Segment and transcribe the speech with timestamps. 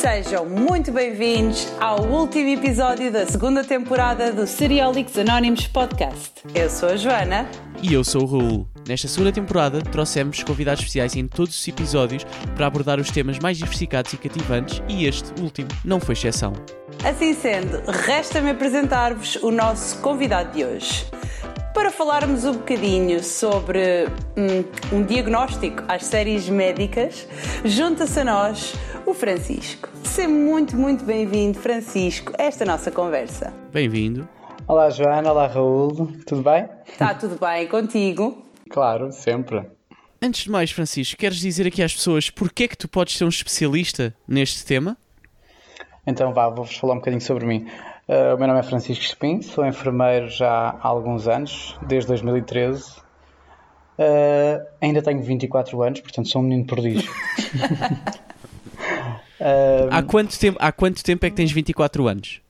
[0.00, 6.32] Sejam muito bem-vindos ao último episódio da segunda temporada do Seriólicos Anónimos Podcast.
[6.52, 7.48] Eu sou a Joana.
[7.80, 8.66] E eu sou o Raul.
[8.86, 12.24] Nesta segunda temporada trouxemos convidados especiais em todos os episódios
[12.56, 16.52] para abordar os temas mais diversificados e cativantes e este último não foi exceção.
[17.02, 21.06] Assim sendo, resta-me apresentar-vos o nosso convidado de hoje
[21.74, 27.26] para falarmos um bocadinho sobre um, um diagnóstico às séries médicas,
[27.64, 29.88] junta-se a nós o Francisco.
[30.04, 33.52] Seja muito, muito bem-vindo, Francisco, a esta nossa conversa.
[33.72, 34.26] Bem-vindo.
[34.68, 35.32] Olá, Joana.
[35.32, 36.12] Olá, Raul.
[36.24, 36.68] Tudo bem?
[36.86, 38.46] Está tudo bem contigo?
[38.70, 39.66] Claro, sempre.
[40.22, 43.24] Antes de mais, Francisco, queres dizer aqui às pessoas porque é que tu podes ser
[43.24, 44.96] um especialista neste tema?
[46.06, 47.66] Então vá, vou-vos falar um bocadinho sobre mim.
[48.06, 52.98] Uh, o meu nome é Francisco Espim, sou enfermeiro já há alguns anos, desde 2013.
[52.98, 53.02] Uh,
[53.98, 57.10] ah, ainda tenho 24 anos, portanto sou um menino prodígio.
[59.40, 62.42] uh, há, quanto tempo, há quanto tempo é que tens 24 anos?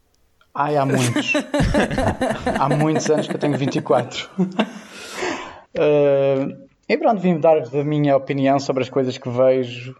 [0.52, 1.32] Ai, há muitos.
[2.58, 4.28] há muitos anos que eu tenho 24.
[5.77, 9.94] Uh, e pronto, vim dar-vos a minha opinião sobre as coisas que vejo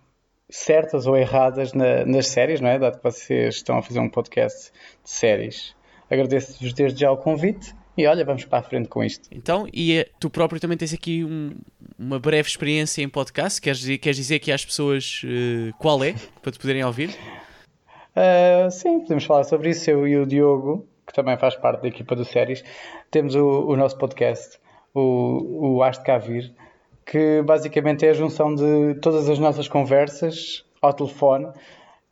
[0.51, 2.79] certas ou erradas na, nas séries, não é?
[2.79, 4.71] Dado que vocês estão a fazer um podcast
[5.03, 5.75] de séries.
[6.11, 9.29] Agradeço-vos desde já o convite e olha, vamos para a frente com isto.
[9.31, 11.55] Então, e é, tu próprio também tens aqui um,
[11.99, 13.61] uma breve experiência em podcast.
[13.61, 17.11] Queres, queres dizer aqui às pessoas uh, qual é, para te poderem ouvir?
[18.17, 19.89] Uh, sim, podemos falar sobre isso.
[19.89, 22.65] Eu e o Diogo, que também faz parte da equipa do Séries,
[23.11, 24.59] temos o, o nosso podcast,
[24.93, 26.53] o, o As de Cá Vir,
[27.07, 31.49] que basicamente é a junção de todas as nossas conversas ao telefone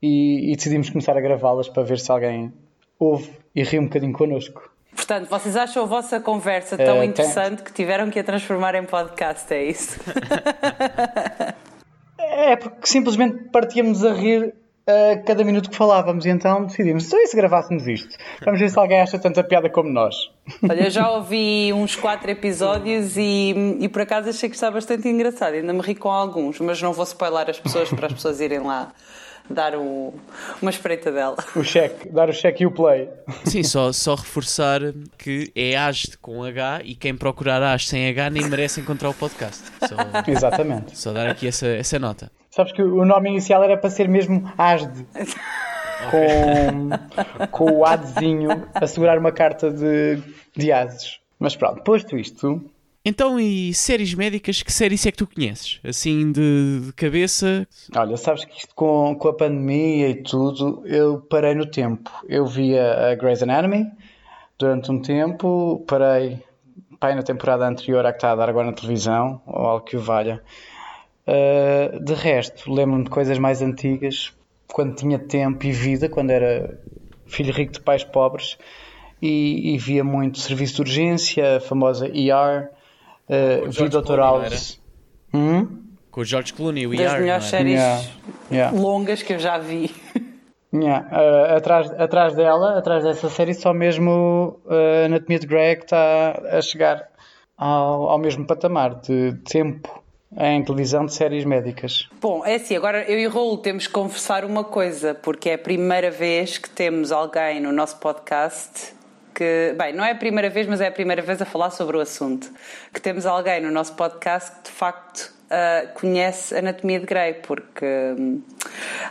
[0.00, 2.52] e, e decidimos começar a gravá-las para ver se alguém
[2.98, 4.70] ouve e ri um bocadinho connosco.
[4.94, 7.64] Portanto, vocês acham a vossa conversa tão uh, interessante tem...
[7.64, 9.98] que tiveram que a transformar em podcast, é isso?
[12.18, 14.54] é porque simplesmente partíamos a rir
[14.86, 18.16] a cada minuto que falávamos e então decidimos, então se gravássemos isto?
[18.44, 20.14] Vamos ver se alguém acha tanta piada como nós.
[20.68, 25.08] Olha, eu já ouvi uns quatro episódios e, e por acaso achei que está bastante
[25.08, 28.40] engraçado, ainda me ri com alguns, mas não vou spoiler as pessoas para as pessoas
[28.40, 28.92] irem lá
[29.48, 30.14] dar o,
[30.60, 31.36] uma espreita dela.
[31.54, 33.08] O cheque, dar o cheque e o play.
[33.44, 34.80] Sim, só, só reforçar
[35.18, 39.14] que é ASD com H e quem procurar ASD sem H nem merece encontrar o
[39.14, 39.62] podcast.
[39.80, 39.96] Só,
[40.30, 40.98] Exatamente.
[40.98, 42.30] Só dar aqui essa, essa nota.
[42.54, 45.06] Sabes que o nome inicial era para ser mesmo ASD.
[46.10, 50.22] com, com o Adzinho a segurar uma carta de,
[50.54, 51.18] de ases.
[51.38, 52.62] Mas pronto, posto isto.
[53.04, 55.80] Então, e séries médicas, que séries é que tu conheces?
[55.82, 57.66] Assim, de, de cabeça?
[57.96, 62.10] Olha, sabes que isto com, com a pandemia e tudo, eu parei no tempo.
[62.28, 63.90] Eu via a Grey's Anatomy
[64.58, 66.38] durante um tempo, parei
[67.00, 69.96] pai na temporada anterior à que está a dar agora na televisão, ou algo que
[69.96, 70.40] o valha.
[71.26, 74.32] Uh, de resto, lembro-me de coisas mais antigas,
[74.72, 76.78] quando tinha tempo e vida, quando era
[77.26, 78.58] filho rico de pais pobres,
[79.20, 82.70] e, e via muito serviço de urgência, a famosa ER,
[83.28, 84.18] uh, vi Dr.
[84.18, 84.80] House.
[85.32, 85.82] Hum?
[86.10, 86.98] Com o George Clooney, o ER.
[86.98, 88.04] Das melhores séries yeah.
[88.50, 88.78] Yeah.
[88.78, 89.90] longas que eu já vi.
[90.74, 91.06] Yeah.
[91.12, 96.40] Uh, atrás, atrás dela, atrás dessa série, só mesmo uh, Anatomia de Grey que está
[96.50, 97.10] a chegar
[97.58, 100.01] ao, ao mesmo patamar de tempo
[100.36, 102.08] em televisão de séries médicas.
[102.20, 105.58] Bom, é assim, agora eu e Raul temos que conversar uma coisa, porque é a
[105.58, 108.94] primeira vez que temos alguém no nosso podcast
[109.34, 111.96] que, bem, não é a primeira vez, mas é a primeira vez a falar sobre
[111.96, 112.50] o assunto,
[112.92, 117.84] que temos alguém no nosso podcast que de facto uh, conhece Anatomia de Grey, porque
[118.18, 118.42] um,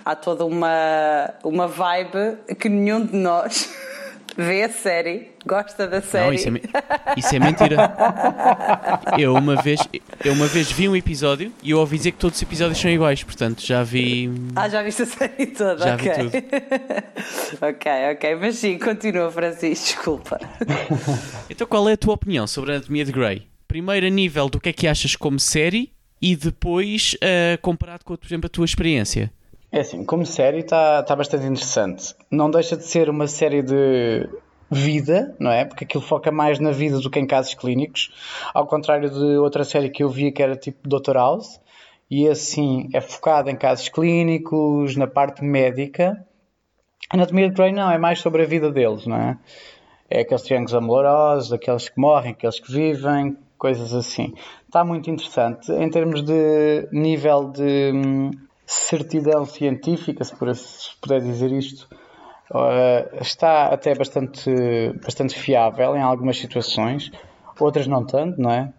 [0.06, 3.76] há toda uma, uma vibe que nenhum de nós
[4.42, 6.26] vê a série, gosta da série.
[6.26, 7.96] Não, isso é, isso é mentira.
[9.18, 9.80] Eu uma, vez,
[10.24, 12.92] eu uma vez vi um episódio e eu ouvi dizer que todos os episódios são
[12.92, 14.32] iguais, portanto já vi.
[14.56, 15.78] Ah, já viste a série toda?
[15.78, 16.14] Já okay.
[16.14, 16.44] vi tudo.
[17.66, 20.40] ok, ok, mas sim, continua, Francisco, desculpa.
[21.50, 23.48] Então qual é a tua opinião sobre a Anatomia de Grey?
[23.68, 25.92] Primeiro a nível do que é que achas como série
[26.22, 29.32] e depois uh, comparado com, por exemplo, a tua experiência.
[29.72, 32.14] É assim, como série está tá bastante interessante.
[32.30, 34.28] Não deixa de ser uma série de
[34.70, 35.64] vida, não é?
[35.64, 38.12] Porque aquilo foca mais na vida do que em casos clínicos.
[38.54, 41.14] Ao contrário de outra série que eu via que era tipo Dr.
[41.14, 41.62] House.
[42.10, 46.26] E assim é focado em casos clínicos, na parte médica.
[47.10, 49.38] Anatomia de Grey não, é mais sobre a vida deles, não é?
[50.10, 54.34] É aqueles triângulos amorosos, aqueles que morrem, aqueles que vivem, coisas assim.
[54.66, 55.72] Está muito interessante.
[55.72, 58.32] Em termos de nível de hum,
[58.72, 60.34] certidão científica, se,
[61.02, 61.88] puder dizer isto,
[62.52, 64.50] uh, está até bastante,
[65.04, 67.12] bastante fiável em algumas situações,
[67.60, 68.74] outras não tanto, não é?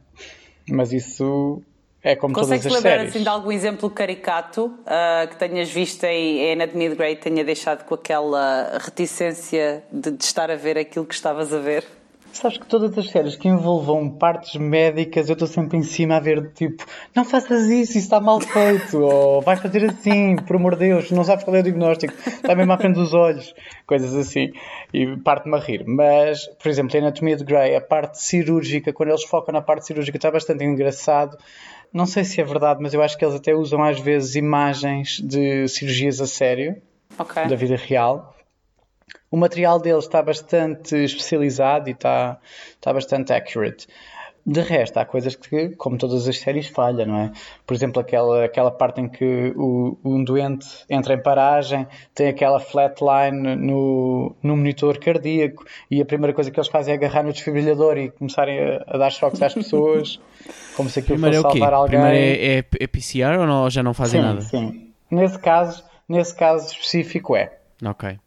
[0.68, 1.62] Mas isso
[2.02, 3.14] É como Consegues todas as lembrar séries.
[3.14, 7.44] assim de algum exemplo caricato uh, que tenhas visto em, em Anatomia de Grey tenha
[7.44, 11.84] deixado com aquela reticência de, de estar a ver aquilo que estavas a ver?
[12.32, 16.20] Sabes que todas as séries que envolvam partes médicas, eu estou sempre em cima a
[16.20, 16.84] ver, tipo,
[17.14, 21.11] não faças isso, isso está mal feito, ou vai fazer assim, por amor de Deus,
[21.11, 23.55] não sabes qual é o diagnóstico, está mesmo à frente dos olhos,
[23.87, 24.50] coisas assim,
[24.94, 25.84] e parte-me a rir.
[25.87, 29.87] Mas, por exemplo, em Anatomia de Grey, a parte cirúrgica, quando eles focam na parte
[29.87, 31.37] cirúrgica, está bastante engraçado.
[31.93, 35.20] Não sei se é verdade, mas eu acho que eles até usam às vezes imagens
[35.23, 36.76] de cirurgias a sério,
[37.19, 37.44] Ok.
[37.46, 38.35] da vida real.
[39.32, 42.38] O material deles está bastante especializado e está,
[42.75, 43.88] está bastante accurate.
[44.44, 47.32] De resto, há coisas que, como todas as séries, falha, não é?
[47.67, 52.61] Por exemplo, aquela, aquela parte em que o, um doente entra em paragem, tem aquela
[52.61, 57.32] flatline no, no monitor cardíaco e a primeira coisa que eles fazem é agarrar no
[57.32, 60.20] desfibrilhador e começarem a, a dar choques às pessoas,
[60.76, 61.58] como se aquilo Primeiro é fosse quê?
[61.61, 62.00] salvar alguém.
[62.00, 64.40] Primeiro é, é, é PCR ou não, já não fazem sim, nada?
[64.43, 64.93] sim.
[65.11, 67.56] Nesse caso, nesse caso específico é.
[67.82, 68.19] Ok.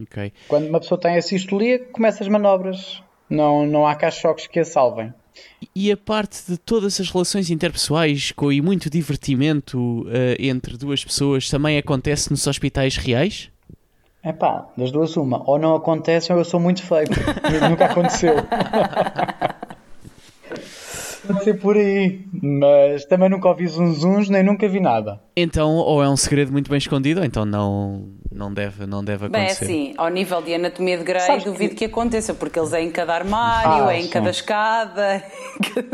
[0.00, 0.32] Ok.
[0.48, 3.02] Quando uma pessoa tem a sistolia, começa as manobras.
[3.28, 5.12] Não, não há cá choques que a salvem.
[5.74, 11.04] E a parte de todas as relações interpessoais com, e muito divertimento eh, entre duas
[11.04, 13.50] pessoas também acontece nos hospitais reais?
[14.22, 15.48] É pá, das duas uma.
[15.48, 17.06] Ou não acontece ou eu sou muito feio.
[17.68, 18.34] Nunca aconteceu.
[21.26, 22.20] Pode ser por aí.
[22.42, 25.20] Mas também nunca ouvi zunzuns, nem nunca vi nada.
[25.36, 29.28] Então, ou é um segredo muito bem escondido, ou então não, não, deve, não deve
[29.28, 29.64] Bem, é acontecer.
[29.64, 31.84] assim, ao nível de anatomia de Grey, Sabes que- duvido que...
[31.84, 34.08] aconteça, porque eles é em cada armário, Ah, é em sim.
[34.10, 35.22] cada escada.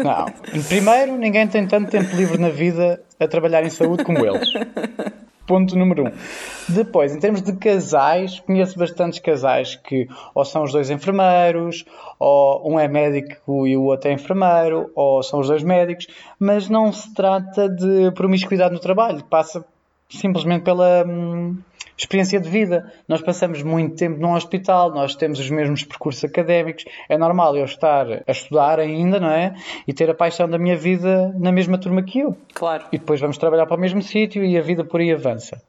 [0.03, 0.27] Não.
[0.69, 4.49] Primeiro, ninguém tem tanto tempo livre na vida a trabalhar em saúde como eles.
[5.47, 6.13] Ponto número um.
[6.69, 11.85] Depois, em termos de casais, conheço bastantes casais que ou são os dois enfermeiros,
[12.19, 16.07] ou um é médico e o outro é enfermeiro, ou são os dois médicos,
[16.39, 19.65] mas não se trata de promiscuidade no trabalho, passa
[20.09, 21.57] simplesmente pela hum,
[22.03, 22.93] experiência de vida.
[23.09, 27.65] Nós passamos muito tempo num hospital, nós temos os mesmos percursos académicos, é normal eu
[27.65, 29.55] estar a estudar ainda, não é?
[29.87, 32.85] E ter a paixão da minha vida na mesma turma que eu Claro.
[32.93, 35.63] e depois vamos trabalhar para o mesmo sítio e a vida por aí avança.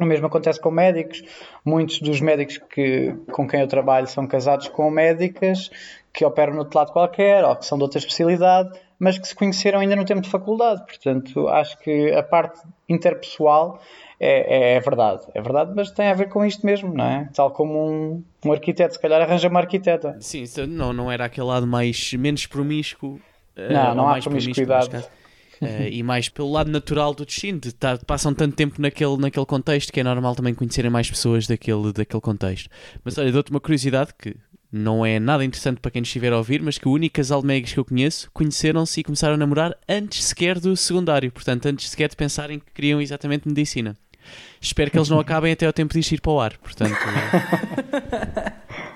[0.00, 1.22] O mesmo acontece com médicos.
[1.64, 5.70] Muitos dos médicos que, com quem eu trabalho são casados com médicas
[6.12, 8.70] que operam no outro lado qualquer ou que são de outra especialidade,
[9.00, 10.84] mas que se conheceram ainda no tempo de faculdade.
[10.86, 13.80] Portanto, acho que a parte interpessoal
[14.20, 15.22] é, é, é verdade.
[15.34, 17.28] É verdade, mas tem a ver com isto mesmo, não é?
[17.34, 20.16] Tal como um, um arquiteto, se calhar arranja uma arquiteta.
[20.20, 23.18] Sim, não, não era aquele lado mais, menos promíscuo.
[23.56, 25.04] eh, Não, não há promiscuidade.
[25.62, 29.44] Eh, e mais pelo lado natural do destino, de estar- passam tanto tempo naquele, naquele
[29.44, 32.70] contexto que é normal também conhecerem mais pessoas daquele, daquele contexto.
[33.04, 34.34] Mas olha, dou-te uma curiosidade que
[34.72, 37.40] não é nada interessante para quem nos estiver a ouvir, mas que o único casal
[37.40, 41.66] de médicos que eu conheço conheceram-se e começaram a namorar antes sequer do secundário, portanto,
[41.66, 43.96] antes sequer de pensarem que queriam exatamente medicina.
[44.60, 46.96] Espero que eles não acabem até ao tempo de ir para o ar, portanto.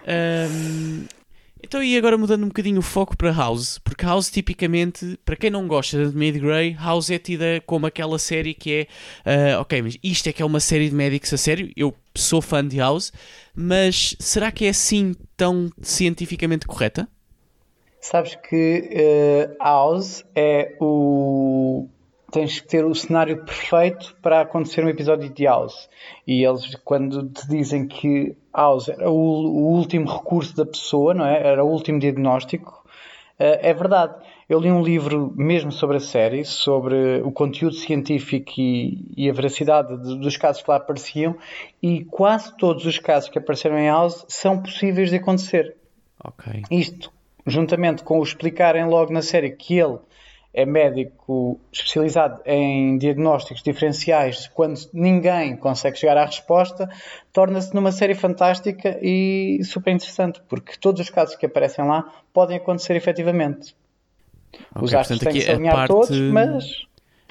[0.06, 1.06] Ahm,
[1.64, 5.50] então, e agora mudando um bocadinho o foco para House, porque House, tipicamente, para quem
[5.50, 8.86] não gosta de de Grey, House é tida como aquela série que
[9.24, 11.94] é, ah, ok, mas isto é que é uma série de médicos a sério, eu
[12.14, 13.12] sou fã de House,
[13.54, 17.08] mas será que é assim tão cientificamente correta?
[18.00, 21.88] Sabes que eh, House é o.
[22.34, 25.88] Tens que ter o cenário perfeito para acontecer um episódio de House.
[26.26, 31.24] E eles, quando te dizem que House era o, o último recurso da pessoa, não
[31.24, 31.46] é?
[31.46, 32.84] Era o último diagnóstico,
[33.38, 34.16] eh, é verdade.
[34.48, 39.32] Eu li um livro mesmo sobre a série, sobre o conteúdo científico e, e a
[39.32, 41.36] veracidade de- dos casos que lá apareciam,
[41.80, 45.76] e quase todos os casos que apareceram em House são possíveis de acontecer.
[46.22, 46.62] Ok.
[46.68, 47.12] Isto,
[47.46, 49.98] juntamente com o explicarem logo na série que ele
[50.54, 56.88] é médico especializado em diagnósticos diferenciais quando ninguém consegue chegar à resposta,
[57.32, 62.56] torna-se numa série fantástica e super interessante, porque todos os casos que aparecem lá podem
[62.56, 63.74] acontecer efetivamente.
[64.70, 66.64] Ok, Os astros têm que se a alinhar parte- todos, mas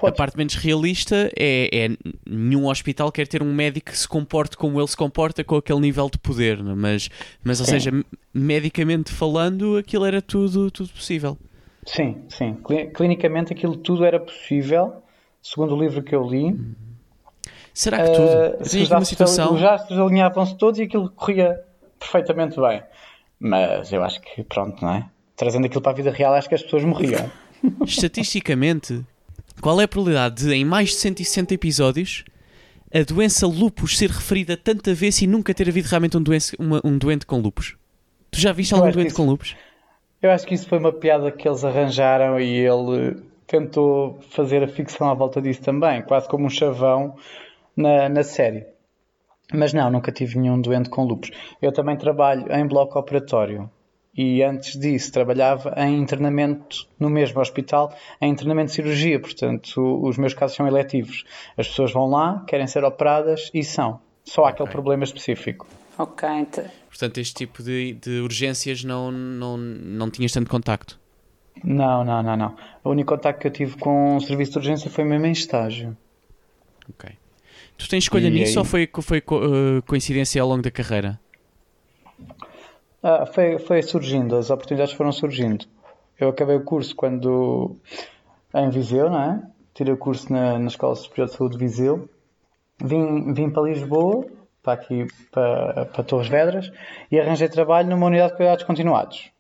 [0.06, 1.90] A parte menos realista é, é
[2.30, 5.80] nenhum hospital quer ter um médico que se comporte como ele se comporta com aquele
[5.80, 6.62] nível de poder, é?
[6.62, 7.10] mas,
[7.42, 7.72] mas ou Sim.
[7.74, 7.92] seja,
[8.34, 11.38] medicamente falando, aquilo era tudo, tudo possível.
[11.86, 12.56] Sim, sim.
[12.64, 15.04] Cli- Clinicamente aquilo tudo era possível,
[15.42, 16.58] segundo o livro que eu li.
[17.74, 18.24] Será que tudo?
[18.24, 19.54] Uh, tenho os situação.
[19.54, 21.60] os astros alinhavam-se todos e aquilo corria
[22.00, 22.82] perfeitamente bem.
[23.40, 25.10] Mas eu acho que, pronto, não é?
[25.36, 27.30] Trazendo aquilo para a vida real, acho que as pessoas morriam.
[27.86, 29.04] Estatisticamente,
[29.62, 32.24] qual é a probabilidade de, em mais de 160 episódios,
[32.94, 36.82] a doença lupus ser referida tanta vez e nunca ter havido realmente um, doença- uma-
[36.84, 37.76] um doente com lupus?
[38.30, 39.56] Tu já viste algum doente isso- com lupus?
[40.24, 44.68] Eu acho que isso foi uma piada que eles arranjaram e ele tentou fazer a
[44.70, 47.18] ficção à volta disso também, quase como um chavão
[47.76, 48.66] na, na série.
[49.54, 51.30] Mas não, nunca tive nenhum doente com lupus.
[51.62, 53.70] Eu também trabalho em bloco operatório
[54.16, 60.18] e antes disso trabalhava em internamento no mesmo hospital, em internamento de cirurgia, portanto os
[60.18, 61.26] meus casos são eletivos.
[61.58, 64.00] As pessoas vão lá, querem ser operadas e são.
[64.24, 65.68] Só há aquele problema específico.
[65.98, 66.28] Ok.
[66.30, 66.66] Então...
[66.88, 71.00] Portanto, este tipo de, de urgências não, não, não tinhas tanto contacto?
[71.64, 72.56] Não, não, não, não.
[72.84, 75.98] O único contacto que eu tive com o serviço de urgência foi mesmo em estágio.
[76.90, 77.10] Ok.
[77.78, 78.58] Tu tens escolha e nisso aí...
[78.60, 81.20] ou foi, foi uh, coincidência ao longo da carreira?
[83.02, 85.66] Ah, foi, foi surgindo, as oportunidades foram surgindo.
[86.18, 87.76] Eu acabei o curso quando
[88.54, 89.44] em Viseu, não é?
[89.74, 92.08] Tirei o curso na, na Escola Superior de Saúde de Viseu.
[92.82, 94.26] Vim, vim para Lisboa,
[94.62, 96.72] para aqui, para, para Torres Vedras,
[97.12, 99.32] e arranjei trabalho numa unidade de cuidados continuados.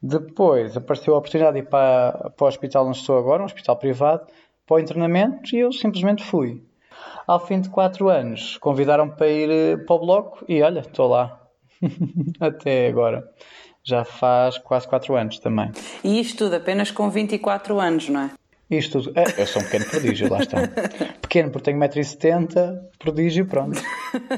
[0.00, 3.76] Depois apareceu a oportunidade de ir para, para o hospital onde estou agora, um hospital
[3.76, 4.26] privado,
[4.66, 6.62] para o internamento, e eu simplesmente fui.
[7.26, 11.08] Ao fim de quatro anos, convidaram-me para ir eh, para o bloco, e olha, estou
[11.08, 11.40] lá.
[12.40, 13.28] Até agora.
[13.82, 15.70] Já faz quase 4 anos também.
[16.02, 18.30] E isto tudo apenas com 24 anos, não é?
[18.70, 19.18] Isto tudo.
[19.18, 20.58] É, eu sou um pequeno prodígio, lá está.
[21.34, 23.82] Pequeno porque tenho 1,70m, prodígio, pronto.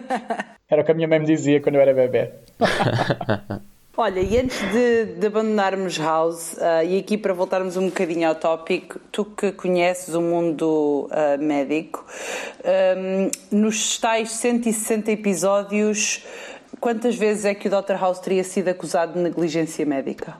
[0.67, 2.33] Era o que a minha mãe me dizia quando eu era bebê.
[3.95, 8.35] Olha, e antes de, de abandonarmos House, uh, e aqui para voltarmos um bocadinho ao
[8.35, 12.03] tópico, tu que conheces o mundo uh, médico,
[12.65, 16.25] um, nos tais 160 episódios,
[16.79, 17.95] Quantas vezes é que o Dr.
[17.95, 20.37] House teria sido acusado de negligência médica?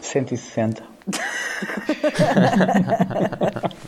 [0.00, 0.82] 160.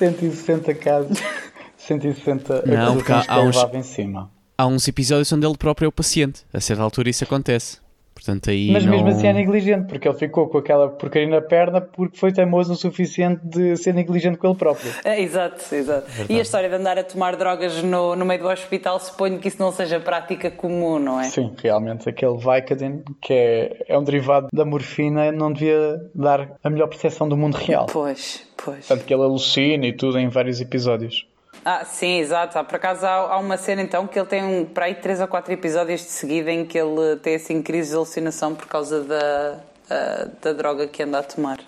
[0.00, 1.18] 160 casos.
[1.76, 4.30] 160 Não, porque há, uns, em cima.
[4.56, 6.42] há uns episódios onde ele próprio é o paciente.
[6.52, 7.78] A certa altura isso acontece.
[8.20, 8.92] Portanto, aí Mas não...
[8.92, 12.74] mesmo assim é negligente, porque ele ficou com aquela porcaria na perna porque foi teimoso
[12.74, 14.92] o suficiente de ser negligente com ele próprio.
[15.02, 16.06] É, exato, exato.
[16.06, 16.32] Verdade.
[16.32, 19.48] E a história de andar a tomar drogas no, no meio do hospital, suponho que
[19.48, 21.24] isso não seja prática comum, não é?
[21.24, 22.10] Sim, realmente.
[22.10, 27.26] Aquele Vicodin, que é, é um derivado da morfina, não devia dar a melhor percepção
[27.26, 27.86] do mundo real.
[27.86, 28.86] Pois, pois.
[28.86, 31.26] Tanto que ele alucina e tudo em vários episódios.
[31.64, 32.62] Ah, sim, exato.
[32.64, 35.28] Por acaso há, há, uma cena então que ele tem um, para aí 3 ou
[35.28, 39.60] 4 episódios de seguida em que ele tem assim crise de alucinação por causa da,
[39.90, 41.58] uh, da droga que anda a tomar.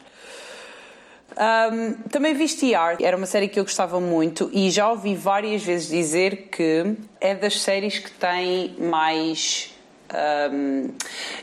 [1.33, 5.63] Um, também vi ER, era uma série que eu gostava muito e já ouvi várias
[5.63, 9.72] vezes dizer que é das séries que tem mais
[10.53, 10.91] um,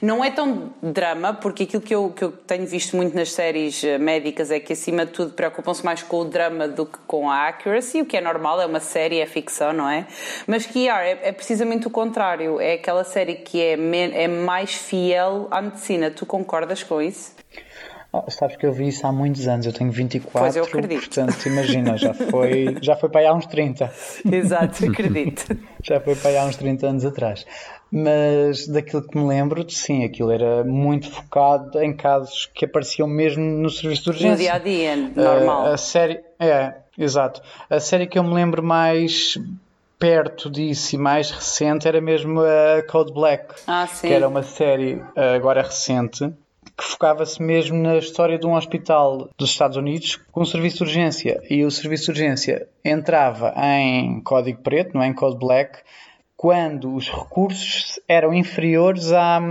[0.01, 3.83] não é tão drama, porque aquilo que eu, que eu tenho visto muito nas séries
[3.83, 7.29] eh, médicas é que, acima de tudo, preocupam-se mais com o drama do que com
[7.29, 10.05] a accuracy, o que é normal, é uma série, é ficção, não é?
[10.47, 15.47] Mas que é, é precisamente o contrário, é aquela série que é, é mais fiel
[15.51, 16.11] à medicina.
[16.11, 17.33] Tu concordas com isso?
[18.11, 20.99] Oh, sabes que eu vi isso há muitos anos, eu tenho 24, pois eu acredito.
[21.01, 23.93] portanto, imagina, já foi, já foi para aí há uns 30.
[24.31, 25.45] Exato, acredito.
[25.83, 27.45] já foi para aí há uns 30 anos atrás.
[27.91, 33.43] Mas daquilo que me lembro, sim, aquilo era muito focado em casos que apareciam mesmo
[33.43, 34.31] no serviço de urgência.
[34.31, 35.63] No dia a dia, normal.
[35.63, 37.41] Uh, a série, é, exato.
[37.69, 39.37] A série que eu me lembro mais
[39.97, 45.01] perto disso e mais recente era mesmo a Code Black, ah, que era uma série
[45.35, 46.31] agora recente
[46.79, 50.83] que focava-se mesmo na história de um hospital dos Estados Unidos com um serviço de
[50.83, 51.41] urgência.
[51.49, 55.07] E o serviço de urgência entrava em código preto, não é?
[55.07, 55.79] em code black,
[56.41, 59.41] quando os recursos eram inferiores à,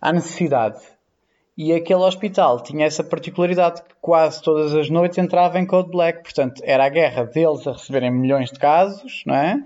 [0.00, 0.78] à necessidade.
[1.56, 6.22] E aquele hospital tinha essa particularidade que quase todas as noites entrava em code black.
[6.22, 9.60] Portanto, era a guerra deles a receberem milhões de casos, não é?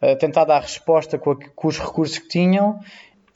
[0.00, 2.78] A tentar dar resposta com os recursos que tinham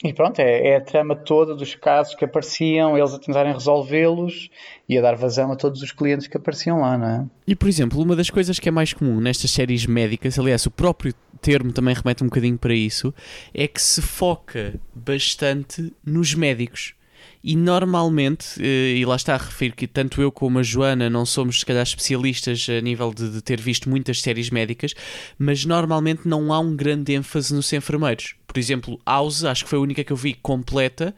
[0.03, 4.49] e pronto, é, é, a trama toda dos casos que apareciam, eles a tentarem resolvê-los
[4.89, 7.27] e a dar vazão a todos os clientes que apareciam lá, não é?
[7.47, 10.71] E por exemplo, uma das coisas que é mais comum nestas séries médicas, aliás, o
[10.71, 13.15] próprio termo também remete um bocadinho para isso,
[13.53, 16.95] é que se foca bastante nos médicos.
[17.43, 21.25] E normalmente, eh, e lá está a referir que tanto eu como a Joana não
[21.25, 24.95] somos, se calhar, especialistas a nível de, de, ter visto muitas séries médicas,
[25.39, 28.35] mas normalmente não há um grande ênfase nos enfermeiros.
[28.47, 31.15] Por exemplo, House, acho que foi a única que eu vi completa,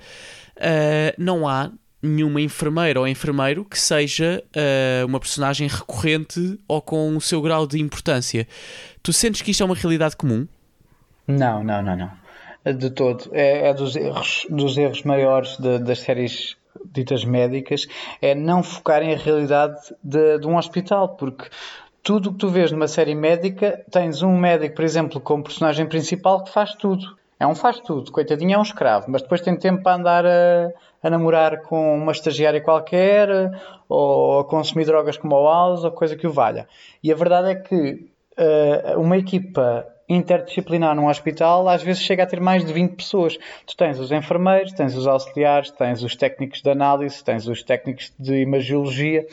[0.56, 7.16] uh, não há nenhuma enfermeira ou enfermeiro que seja uh, uma personagem recorrente ou com
[7.16, 8.46] o seu grau de importância.
[9.02, 10.46] Tu sentes que isto é uma realidade comum?
[11.26, 12.21] Não, não, não, não
[12.64, 13.30] de todo.
[13.32, 17.86] É, é dos, erros, dos erros maiores de, das séries ditas médicas,
[18.20, 21.48] é não focarem a realidade de, de um hospital, porque
[22.02, 25.86] tudo o que tu vês numa série médica, tens um médico, por exemplo, como personagem
[25.86, 27.16] principal que faz tudo.
[27.38, 30.70] É um faz tudo, coitadinho é um escravo, mas depois tem tempo para andar a,
[31.02, 33.28] a namorar com uma estagiária qualquer
[33.88, 36.68] ou a consumir drogas como o House ou coisa que o valha.
[37.02, 42.26] E a verdade é que uh, uma equipa interdisciplinar num hospital às vezes chega a
[42.26, 43.38] ter mais de 20 pessoas.
[43.66, 48.12] Tu tens os enfermeiros, tens os auxiliares, tens os técnicos de análise, tens os técnicos
[48.18, 49.26] de imagiologia.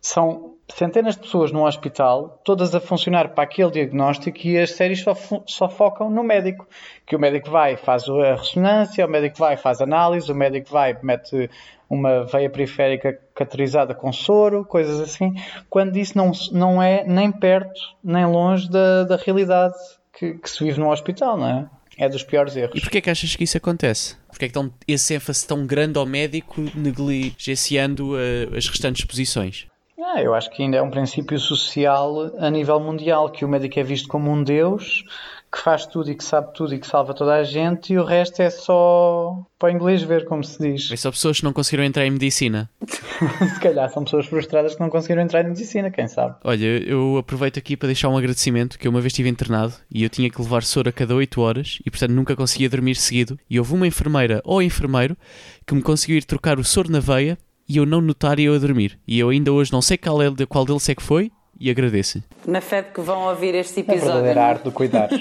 [0.00, 5.02] São centenas de pessoas num hospital, todas a funcionar para aquele diagnóstico e as séries
[5.02, 5.14] só,
[5.46, 6.66] só focam no médico.
[7.04, 10.96] Que o médico vai, faz a ressonância, o médico vai, faz análise, o médico vai,
[11.02, 11.50] mete
[11.88, 15.34] uma veia periférica cateterizada com soro, coisas assim,
[15.70, 19.76] quando isso não, não é nem perto nem longe da, da realidade
[20.16, 21.66] que, que se vive no hospital, não é?
[21.98, 22.76] É dos piores erros.
[22.76, 24.16] E porquê é que achas que isso acontece?
[24.28, 29.66] Porquê é que estão esse ênfase tão grande ao médico negligenciando uh, as restantes posições?
[29.98, 33.80] Ah, eu acho que ainda é um princípio social a nível mundial, que o médico
[33.80, 35.04] é visto como um deus,
[35.56, 38.04] que faz tudo e que sabe tudo e que salva toda a gente, e o
[38.04, 40.90] resto é só para o inglês ver, como se diz.
[40.92, 42.68] É só pessoas que não conseguiram entrar em medicina.
[42.86, 46.36] se calhar são pessoas frustradas que não conseguiram entrar em medicina, quem sabe.
[46.44, 50.02] Olha, eu aproveito aqui para deixar um agradecimento, que eu uma vez estive internado e
[50.02, 53.38] eu tinha que levar soro a cada 8 horas e portanto nunca conseguia dormir seguido,
[53.48, 55.16] e houve uma enfermeira ou enfermeiro
[55.66, 58.58] que me conseguiu ir trocar o soro na veia e eu não notar eu a
[58.58, 58.98] dormir.
[59.08, 62.22] E eu ainda hoje não sei qual, é, qual deles é que foi e agradeço.
[62.46, 64.10] Na fé de que vão ouvir este episódio.
[64.10, 65.08] A verdadeira arte do cuidar.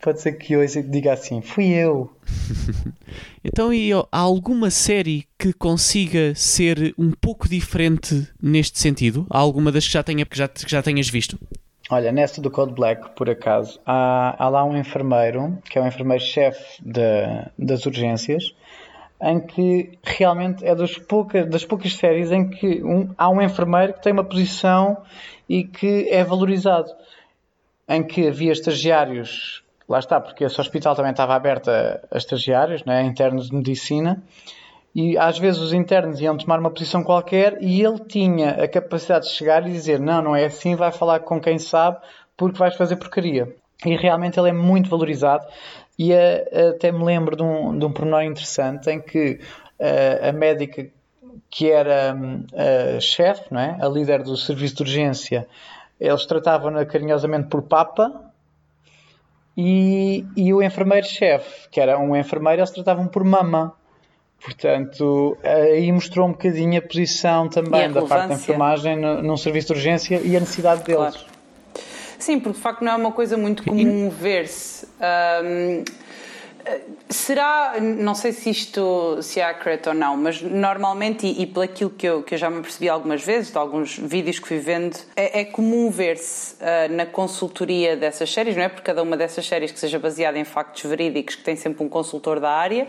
[0.00, 2.10] Pode ser que hoje diga assim, fui eu.
[3.44, 9.26] então, e há alguma série que consiga ser um pouco diferente neste sentido?
[9.28, 11.38] Há alguma das que já, tenha, que já, que já tenhas visto?
[11.90, 15.86] Olha, nesta do Code Black, por acaso, há, há lá um enfermeiro, que é o
[15.86, 16.80] enfermeiro-chefe
[17.58, 18.54] das urgências,
[19.22, 23.94] em que realmente é das poucas, das poucas séries em que um, há um enfermeiro
[23.94, 24.98] que tem uma posição
[25.48, 26.90] e que é valorizado.
[27.88, 32.84] Em que havia estagiários, lá está, porque esse hospital também estava aberto a, a estagiários,
[32.84, 34.22] né, internos de medicina,
[34.94, 39.26] e às vezes os internos iam tomar uma posição qualquer e ele tinha a capacidade
[39.26, 41.98] de chegar e dizer: Não, não é assim, vai falar com quem sabe,
[42.36, 43.54] porque vais fazer porcaria.
[43.84, 45.46] E realmente ele é muito valorizado.
[46.02, 49.38] E uh, até me lembro de um, de um pormenor interessante em que
[49.78, 50.88] uh, a médica
[51.50, 53.76] que era uh, chefe, é?
[53.78, 55.46] a líder do serviço de urgência,
[56.00, 58.32] eles tratavam-na carinhosamente por Papa
[59.54, 63.74] e, e o enfermeiro-chefe, que era um enfermeiro, eles tratavam por Mama.
[64.42, 69.72] Portanto, aí mostrou um bocadinho a posição também da parte da enfermagem num serviço de
[69.74, 71.14] urgência e a necessidade deles.
[71.14, 71.29] Claro.
[72.20, 74.86] Sim, porque de facto não é uma coisa muito comum ver-se.
[74.86, 75.84] Um,
[77.08, 81.64] Será, não sei se isto se é accurate ou não, mas normalmente, e, e pelo
[81.64, 84.58] aquilo que eu, que eu já me percebi algumas vezes, de alguns vídeos que fui
[84.58, 88.68] vendo, é, é comum ver-se uh, na consultoria dessas séries, não é?
[88.68, 91.88] Por cada uma dessas séries que seja baseada em factos verídicos, que tem sempre um
[91.88, 92.86] consultor da área.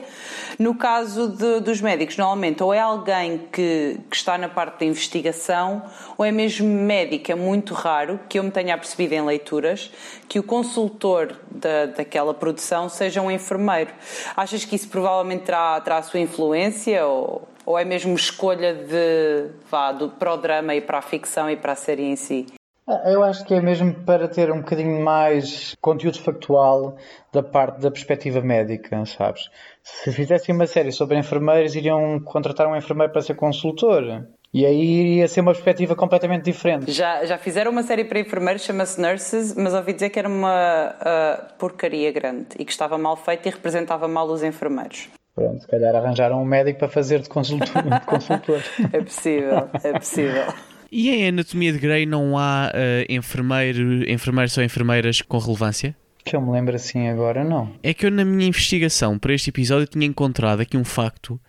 [0.59, 4.85] No caso de, dos médicos, normalmente, ou é alguém que, que está na parte da
[4.85, 5.81] investigação,
[6.15, 7.31] ou é mesmo médico.
[7.31, 9.91] É muito raro que eu me tenha percebido em leituras
[10.31, 13.91] que o consultor da, daquela produção seja um enfermeiro.
[14.33, 19.51] Achas que isso provavelmente terá, terá a sua influência ou, ou é mesmo escolha de,
[19.69, 22.45] vá, do, para o drama e para a ficção e para a série em si?
[22.87, 26.95] Ah, eu acho que é mesmo para ter um bocadinho mais conteúdo factual
[27.33, 29.49] da parte da perspectiva médica, sabes?
[29.83, 34.23] Se fizessem uma série sobre enfermeiros, iriam contratar um enfermeiro para ser consultor.
[34.53, 36.91] E aí iria ser uma perspectiva completamente diferente.
[36.91, 40.93] Já, já fizeram uma série para enfermeiros, chama-se Nurses, mas ouvi dizer que era uma
[40.99, 45.07] uh, porcaria grande e que estava mal feita e representava mal os enfermeiros.
[45.33, 47.69] Pronto, se calhar arranjaram um médico para fazer de consultor.
[47.81, 48.61] De consultor.
[48.91, 50.53] é possível, é possível.
[50.91, 55.95] E em Anatomia de Grey não há uh, enfermeiro, enfermeiros ou enfermeiras com relevância?
[56.25, 57.71] Que eu me lembro assim agora, não.
[57.81, 61.39] É que eu, na minha investigação para este episódio, tinha encontrado aqui um facto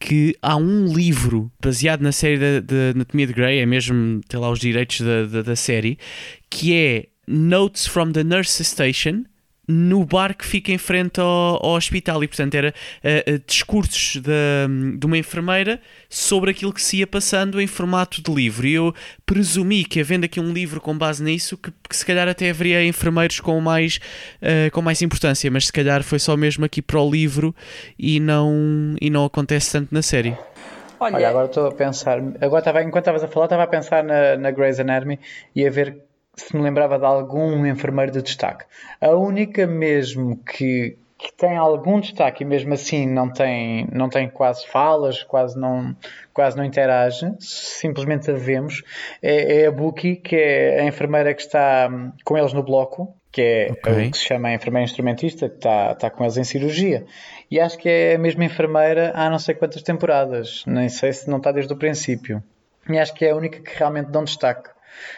[0.00, 4.50] que há um livro baseado na série da, Anatomia de Grey, é mesmo, tem lá
[4.50, 5.98] os direitos da, da, da série,
[6.48, 9.24] que é Notes from the Nurse Station,
[9.70, 12.22] no bar que fica em frente ao, ao hospital.
[12.24, 17.06] E portanto era uh, uh, discursos de, de uma enfermeira sobre aquilo que se ia
[17.06, 18.66] passando em formato de livro.
[18.66, 22.28] E eu presumi que havendo aqui um livro com base nisso que, que se calhar
[22.28, 24.00] até haveria enfermeiros com mais,
[24.42, 25.50] uh, com mais importância.
[25.50, 27.54] Mas se calhar foi só mesmo aqui para o livro
[27.98, 30.36] e não, e não acontece tanto na série.
[30.98, 34.04] Olha, Olha agora estou a pensar agora estava, enquanto estavas a falar estava a pensar
[34.04, 35.18] na, na Grey's Anatomy
[35.56, 38.64] e a ver se me lembrava de algum enfermeiro de destaque.
[39.00, 44.28] A única mesmo que, que tem algum destaque e mesmo assim não tem, não tem
[44.28, 45.94] quase falas, quase não,
[46.32, 48.82] quase não interage, simplesmente a vemos,
[49.22, 53.14] é, é a Buki, que é a enfermeira que está hum, com eles no bloco.
[53.32, 54.08] que é okay.
[54.08, 57.04] o que se chama a enfermeira instrumentista, que está, está com eles em cirurgia.
[57.50, 61.28] E acho que é a mesma enfermeira há não sei quantas temporadas, nem sei se
[61.28, 62.42] não está desde o princípio.
[62.88, 64.70] E acho que é a única que realmente dão destaque.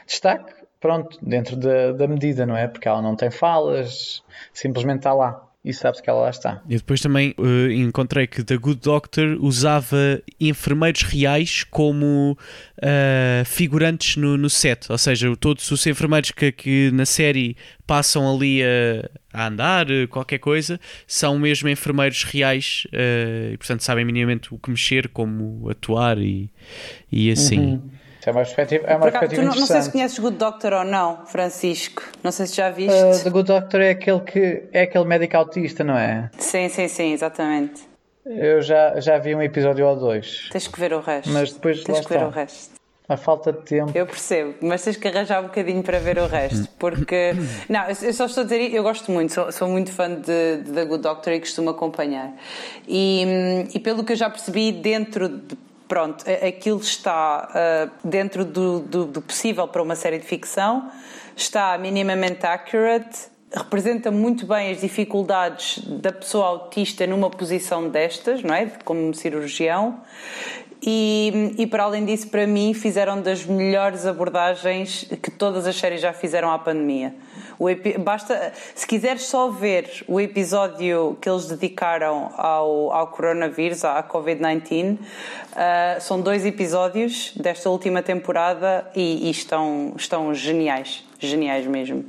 [0.06, 2.66] Destaque, pronto, dentro da, da medida, não é?
[2.66, 6.60] Porque ela não tem falas, simplesmente está lá e sabe-se que ela lá está.
[6.68, 12.36] E depois também uh, encontrei que The Good Doctor usava enfermeiros reais como
[12.78, 18.34] uh, figurantes no, no, set, ou seja, todos os enfermeiros que, que na série passam
[18.34, 24.52] ali a, a, andar, qualquer coisa, são mesmo enfermeiros reais uh, e portanto sabem minimamente
[24.52, 26.50] o que mexer, como atuar e,
[27.10, 27.60] e assim.
[27.60, 28.01] Uhum.
[28.24, 31.26] É uma perspectiva, é uma perspectiva não, não, sei se conheces Good Doctor ou não,
[31.26, 32.04] Francisco.
[32.22, 32.94] Não sei se já viste.
[32.94, 36.30] Uh, The Good Doctor é aquele que é aquele médico autista, não é?
[36.38, 37.82] Sim, sim, sim, exatamente.
[38.24, 40.48] Eu já, já vi um episódio ou dois.
[40.52, 41.30] Tens que ver o resto.
[41.30, 42.80] Mas depois tens que ver o resto.
[43.08, 43.90] A falta de tempo.
[43.92, 47.32] Eu percebo, mas tens que arranjar um bocadinho para ver o resto, porque.
[47.68, 50.72] Não, eu só estou a dizer, eu gosto muito, sou, sou muito fã de, de
[50.72, 52.32] The Good Doctor e costumo acompanhar.
[52.86, 55.56] E, e pelo que eu já percebi, dentro de
[55.92, 60.90] pronto, aquilo está uh, dentro do, do, do, possível para uma série de ficção,
[61.36, 68.54] está minimamente accurate, representa muito bem as dificuldades da pessoa autista numa posição destas, não
[68.54, 68.72] é?
[68.86, 70.00] Como cirurgião.
[70.82, 76.00] E, e para além disso, para mim, fizeram das melhores abordagens que todas as séries
[76.00, 77.14] já fizeram à pandemia.
[78.00, 84.94] Basta, se quiseres só ver o episódio que eles dedicaram ao, ao coronavírus, à Covid-19,
[84.94, 92.04] uh, são dois episódios desta última temporada e, e estão, estão geniais, geniais mesmo.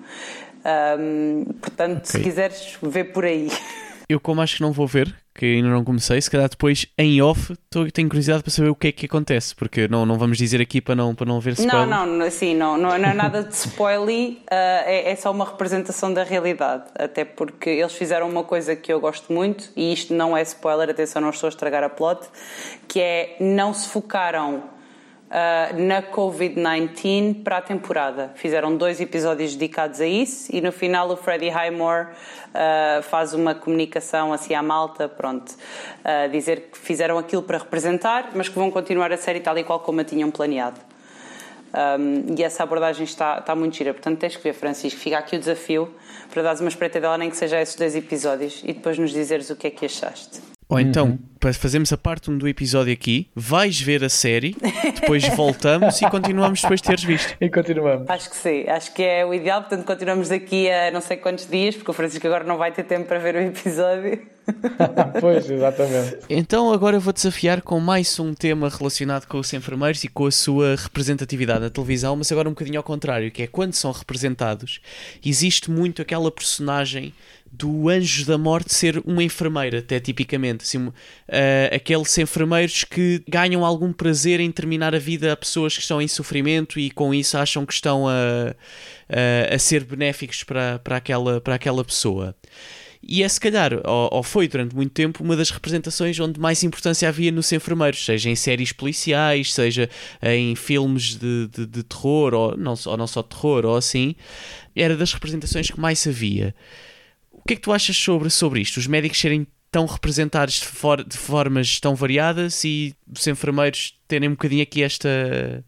[0.65, 2.11] Um, portanto, okay.
[2.11, 3.49] se quiseres ver por aí.
[4.09, 7.21] Eu, como acho que não vou ver, que ainda não comecei, se calhar depois em
[7.21, 10.37] off tô, tenho curiosidade para saber o que é que acontece, porque não, não vamos
[10.37, 11.87] dizer aqui para não, para não ver spoiler.
[11.87, 14.35] Não, não, assim, não, não, não é nada de spoiler, uh,
[14.85, 18.99] é, é só uma representação da realidade, até porque eles fizeram uma coisa que eu
[18.99, 22.27] gosto muito, e isto não é spoiler, atenção, não estou a estragar a plot,
[22.87, 24.73] que é não se focaram
[25.33, 28.31] uh, na Covid-19 para a temporada.
[28.35, 33.55] Fizeram dois episódios dedicados a isso e no final o Freddie Highmore uh, faz uma
[33.55, 38.69] comunicação assim à malta, pronto, uh, dizer que fizeram aquilo para representar, mas que vão
[38.69, 40.79] continuar a série tal e qual como a tinham planeado.
[41.73, 43.93] Um, e essa abordagem está, está muito gira.
[43.95, 44.99] Portanto, tens que ver, Francisco.
[44.99, 45.91] Fica aqui o desafio
[46.31, 49.49] para dares uma espreita dela, nem que seja esses dois episódios, e depois nos dizeres
[49.49, 50.52] o que é que achaste.
[50.73, 51.19] Ou então, uhum.
[51.39, 54.55] para fazermos a parte 1 do episódio aqui, vais ver a série,
[54.99, 57.35] depois voltamos e continuamos depois de teres visto.
[57.39, 58.09] E continuamos.
[58.09, 61.47] Acho que sim, acho que é o ideal, portanto continuamos daqui a não sei quantos
[61.47, 64.33] dias, porque o Francisco agora não vai ter tempo para ver o episódio.
[65.21, 66.17] pois, exatamente.
[66.29, 70.31] Então agora vou desafiar com mais um tema relacionado com os enfermeiros e com a
[70.31, 74.81] sua representatividade na televisão, mas agora um bocadinho ao contrário, que é quando são representados,
[75.23, 77.13] existe muito aquela personagem
[77.55, 80.63] do anjo da morte ser uma enfermeira, até tipicamente.
[80.63, 80.93] Assim, uh,
[81.71, 86.07] aqueles enfermeiros que ganham algum prazer em terminar a vida a pessoas que estão em
[86.07, 88.55] sofrimento e com isso acham que estão a,
[89.07, 92.35] a, a ser benéficos para, para, aquela, para aquela pessoa.
[93.05, 96.63] E é se calhar, ou, ou, foi durante muito tempo, uma das representações onde mais
[96.63, 99.89] importância havia nos enfermeiros, seja em séries policiais, seja
[100.21, 104.15] em filmes de, de, de terror, ou não, ou não só terror, ou assim,
[104.73, 106.55] era das representações que mais havia.
[107.43, 108.77] O que é que tu achas sobre, sobre isto?
[108.77, 114.29] Os médicos serem tão representados de, for, de formas tão variadas e os enfermeiros terem
[114.29, 115.09] um bocadinho aqui esta,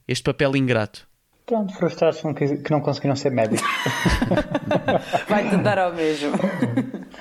[0.07, 1.05] este papel ingrato?
[1.45, 3.67] Pronto, frustrados que, que não conseguiram ser médicos.
[5.27, 6.31] Vai-te dar ao mesmo.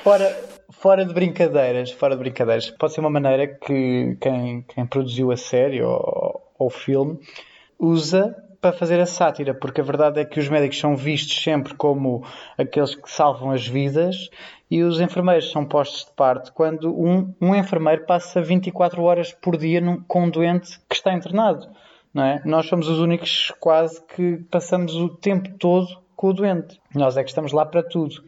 [0.04, 0.36] Fora,
[0.70, 5.36] fora de brincadeiras, fora de brincadeiras, pode ser uma maneira que quem, quem produziu a
[5.36, 7.18] série ou, ou o filme
[7.76, 11.74] usa para fazer a sátira, porque a verdade é que os médicos são vistos sempre
[11.74, 12.24] como
[12.56, 14.30] aqueles que salvam as vidas
[14.70, 19.58] e os enfermeiros são postos de parte quando um, um enfermeiro passa 24 horas por
[19.58, 21.68] dia num, com um doente que está internado.
[22.14, 22.40] Não é?
[22.42, 26.80] Nós somos os únicos quase que passamos o tempo todo com o doente.
[26.94, 28.24] Nós é que estamos lá para tudo.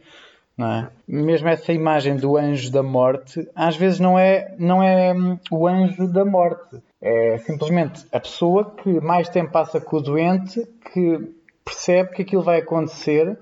[0.59, 0.87] É?
[1.07, 5.67] Mesmo essa imagem do anjo da morte, às vezes não é, não é hum, o
[5.67, 6.79] anjo da morte.
[7.01, 11.33] É simplesmente a pessoa que mais tempo passa com o doente, que
[11.63, 13.37] percebe que aquilo vai acontecer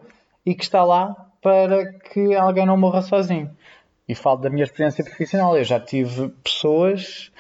[0.45, 3.55] e que está lá para que alguém não morra sozinho.
[4.07, 5.57] E falo da minha experiência profissional.
[5.57, 7.31] Eu já tive pessoas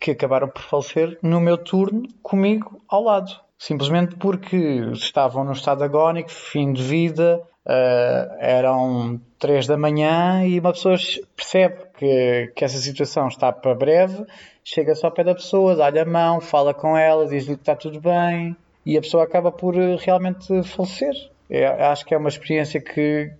[0.00, 3.47] que acabaram por falecer no meu turno comigo ao lado.
[3.58, 4.56] Simplesmente porque
[4.92, 10.96] estavam no estado agónico, fim de vida, uh, eram três da manhã e uma pessoa
[11.36, 14.24] percebe que, que essa situação está para breve
[14.68, 17.74] chega só ao pé da pessoa, dá-lhe a mão, fala com ela, diz-lhe que está
[17.74, 21.14] tudo bem e a pessoa acaba por eh, realmente falecer.
[21.48, 23.32] É, acho que é uma experiência que,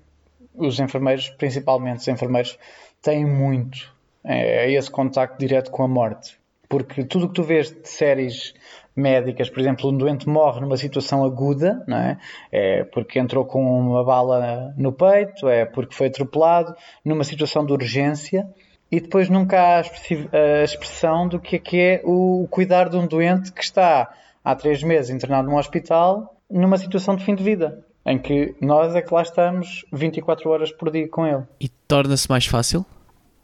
[0.54, 2.58] os enfermeiros, principalmente os enfermeiros,
[3.02, 6.38] têm muito é esse contacto direto com a morte.
[6.68, 8.54] Porque tudo o que tu vês de séries
[8.98, 12.18] médicas, por exemplo, um doente morre numa situação aguda, não é?
[12.50, 17.72] é porque entrou com uma bala no peito, é porque foi atropelado, numa situação de
[17.72, 18.48] urgência,
[18.90, 23.06] e depois nunca há a expressão do que é, que é o cuidar de um
[23.06, 24.12] doente que está
[24.44, 28.94] há três meses internado num hospital numa situação de fim de vida, em que nós
[28.96, 31.44] é que lá estamos 24 horas por dia com ele.
[31.60, 32.84] E torna-se mais fácil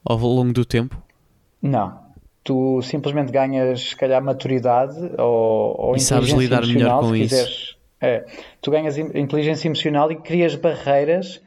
[0.02, 1.00] ao longo do tempo?
[1.60, 2.03] Não
[2.44, 7.74] tu simplesmente ganhas, se calhar, maturidade ou, ou e sabes lidar melhor com isso.
[8.00, 8.26] É,
[8.61, 11.40] tu ganhas inteligência emocional e crias barreiras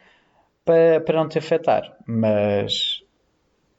[0.65, 1.95] para, para não te afetar.
[2.07, 3.03] Mas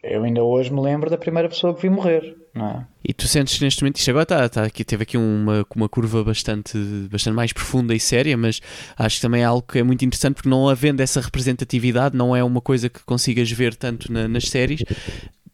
[0.02, 2.36] eu ainda hoje me lembro da primeira pessoa que vi morrer.
[2.54, 2.84] É?
[3.04, 6.24] E tu sentes neste momento, isto agora está, está aqui, teve aqui uma, uma curva
[6.24, 6.76] bastante,
[7.10, 8.60] bastante mais profunda e séria, mas
[8.96, 12.34] acho que também é algo que é muito interessante porque não havendo essa representatividade, não
[12.34, 14.82] é uma coisa que consigas ver tanto na, nas séries,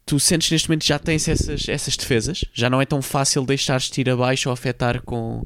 [0.07, 2.45] tu sentes neste momento já tens essas, essas defesas?
[2.53, 5.43] Já não é tão fácil deixar-te ir abaixo ou afetar com,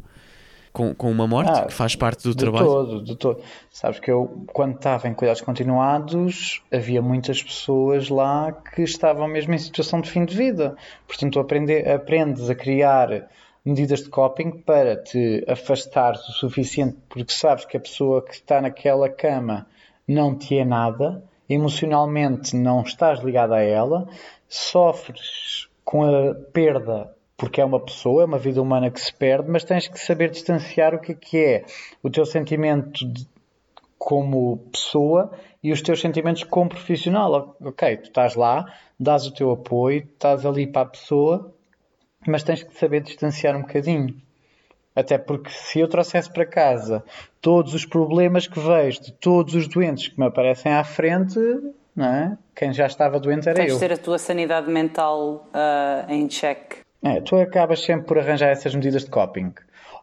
[0.73, 2.65] com, com uma morte, ah, que faz parte do de trabalho?
[2.65, 3.43] De todo, de todo.
[3.71, 9.55] Sabes que eu, quando estava em cuidados continuados, havia muitas pessoas lá que estavam mesmo
[9.55, 10.77] em situação de fim de vida.
[11.07, 13.29] Portanto, tu aprende, aprendes a criar
[13.65, 18.61] medidas de coping para te afastar o suficiente, porque sabes que a pessoa que está
[18.61, 19.67] naquela cama
[20.07, 24.09] não te é nada, emocionalmente não estás ligado a ela,
[24.49, 29.49] sofres com a perda porque é uma pessoa, é uma vida humana que se perde,
[29.49, 31.65] mas tens que saber distanciar o que é, que é
[32.03, 33.29] o teu sentimento de,
[33.97, 35.31] como pessoa
[35.63, 37.57] e os teus sentimentos como profissional.
[37.61, 38.67] Ok, tu estás lá,
[38.99, 41.55] dás o teu apoio, estás ali para a pessoa,
[42.27, 44.21] mas tens que saber distanciar um bocadinho.
[44.95, 47.05] Até porque se eu trouxesse para casa
[47.41, 51.39] todos os problemas que vejo de todos os doentes que me aparecem à frente,
[52.07, 52.37] é?
[52.55, 53.79] Quem já estava doente era Tens eu.
[53.79, 56.79] Tens ter a tua sanidade mental uh, em check.
[57.03, 59.53] É, tu acabas sempre por arranjar essas medidas de coping.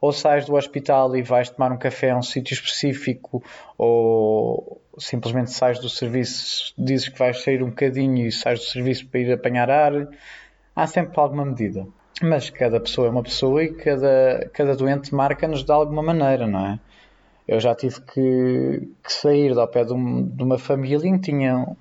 [0.01, 3.43] Ou sais do hospital e vais tomar um café a um sítio específico,
[3.77, 9.07] ou simplesmente sais do serviço, dizes que vais sair um bocadinho e sais do serviço
[9.07, 10.07] para ir apanhar ar.
[10.75, 11.87] Há sempre alguma medida.
[12.21, 16.65] Mas cada pessoa é uma pessoa e cada, cada doente marca-nos de alguma maneira, não
[16.65, 16.79] é?
[17.47, 21.31] Eu já tive que, que sair ao pé de, um, de uma família em que
[21.31, 21.75] tinha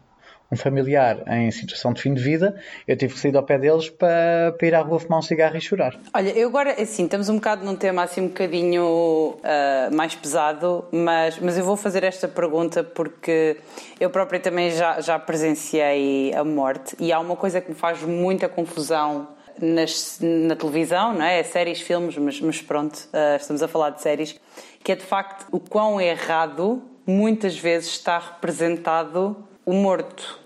[0.50, 3.90] um familiar em situação de fim de vida, eu tive que sair ao pé deles
[3.90, 5.98] para, para ir à rua fumar um cigarro e chorar.
[6.12, 10.84] Olha, eu agora, assim, estamos um bocado num tema assim um bocadinho uh, mais pesado,
[10.92, 13.56] mas, mas eu vou fazer esta pergunta porque
[13.98, 18.02] eu própria também já, já presenciei a morte e há uma coisa que me faz
[18.02, 19.28] muita confusão
[19.60, 21.40] nas, na televisão, não é?
[21.40, 24.38] é séries, filmes, mas, mas pronto, uh, estamos a falar de séries,
[24.82, 30.44] que é de facto o quão errado muitas vezes está representado o morto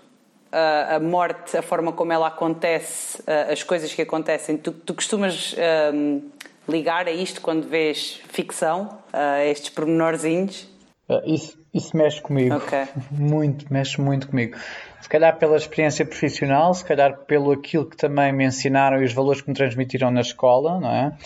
[0.51, 5.55] a, a morte, a forma como ela acontece, as coisas que acontecem, tu, tu costumas
[5.93, 6.21] um,
[6.67, 10.67] ligar a isto quando vês ficção, a estes pormenorzinhos?
[11.07, 12.55] Uh, isso, isso mexe comigo.
[12.55, 12.85] Okay.
[13.11, 14.57] Muito, mexe muito comigo.
[15.01, 19.13] Se calhar pela experiência profissional, se calhar pelo aquilo que também me ensinaram e os
[19.13, 21.17] valores que me transmitiram na escola, não é?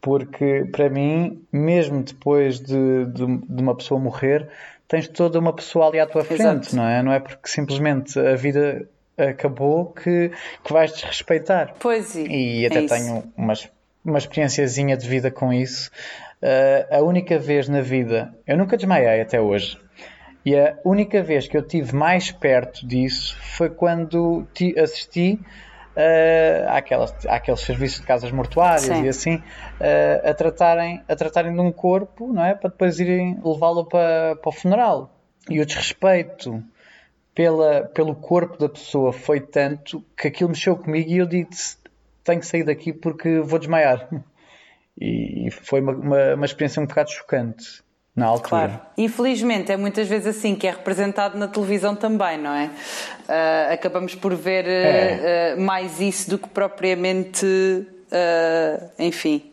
[0.00, 4.48] Porque para mim, mesmo depois de, de, de uma pessoa morrer,
[4.88, 6.76] tens toda uma pessoa ali à tua frente, Exato.
[6.76, 7.02] não é?
[7.02, 10.30] Não é porque simplesmente a vida acabou que,
[10.62, 11.74] que vais desrespeitar.
[11.78, 12.26] Pois e,
[12.60, 13.54] e até é tenho uma,
[14.04, 15.90] uma experiênciazinha de vida com isso.
[16.42, 19.78] Uh, a única vez na vida, eu nunca desmaiei até hoje,
[20.44, 25.40] e a única vez que eu tive mais perto disso foi quando assisti
[25.96, 29.04] uh, àquelas, àqueles serviços de casas mortuárias Sim.
[29.04, 32.54] e assim, uh, a, tratarem, a tratarem de um corpo, não é?
[32.54, 35.10] Para depois irem levá-lo para, para o funeral.
[35.48, 36.62] E o desrespeito
[37.34, 41.76] pela, pelo corpo da pessoa foi tanto que aquilo mexeu comigo e eu disse:
[42.22, 44.08] tenho que sair daqui porque vou desmaiar.
[44.96, 47.82] E foi uma, uma, uma experiência um bocado chocante
[48.14, 48.48] na altura.
[48.48, 48.80] Claro.
[48.96, 52.66] Infelizmente é muitas vezes assim que é representado na televisão também, não é?
[52.66, 55.54] Uh, acabamos por ver é.
[55.56, 57.46] uh, mais isso do que propriamente,
[58.98, 59.52] enfim,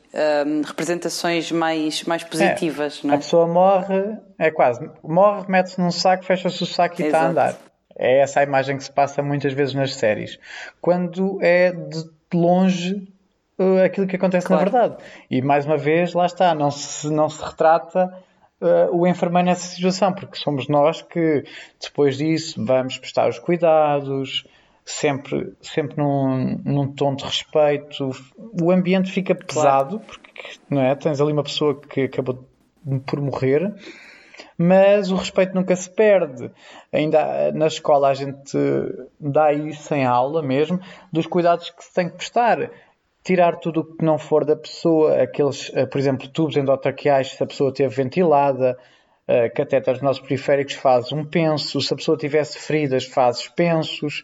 [0.66, 3.08] representações mais, mais positivas, é.
[3.08, 3.18] não é?
[3.18, 7.28] A pessoa morre, é quase, morre, mete-se num saco, fecha-se o saco e está a
[7.28, 7.56] andar.
[7.98, 10.38] É essa a imagem que se passa muitas vezes nas séries.
[10.80, 13.08] Quando é de longe
[13.84, 14.66] aquilo que acontece claro.
[14.66, 15.04] na verdade.
[15.30, 18.12] E mais uma vez, lá está, não se, não se retrata
[18.62, 21.44] uh, o enfermeiro nessa situação, porque somos nós que
[21.82, 24.46] depois disso vamos prestar os cuidados,
[24.86, 28.12] sempre, sempre num, num tom de respeito.
[28.62, 30.06] O ambiente fica pesado, claro.
[30.06, 30.96] porque não é?
[30.96, 32.46] tens ali uma pessoa que acabou
[33.06, 33.74] por morrer,
[34.58, 36.52] mas o respeito nunca se perde.
[36.92, 38.58] Ainda na escola a gente
[39.20, 40.80] dá isso em aula mesmo,
[41.12, 42.72] dos cuidados que se tem que prestar.
[43.24, 47.44] Tirar tudo o que não for da pessoa, aqueles, eh, por exemplo, tubos endotraqueais, se
[47.44, 48.78] a pessoa teve ventilada,
[49.28, 51.80] uh, catéteres nossos periféricos, fazes um penso.
[51.80, 54.24] Se a pessoa tivesse feridas, fazes pensos.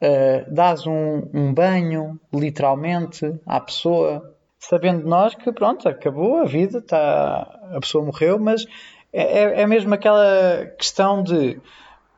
[0.00, 6.80] Uh, dás um, um banho, literalmente, à pessoa, sabendo nós que, pronto, acabou a vida,
[6.80, 8.64] tá, a pessoa morreu, mas
[9.12, 11.60] é, é, é mesmo aquela questão de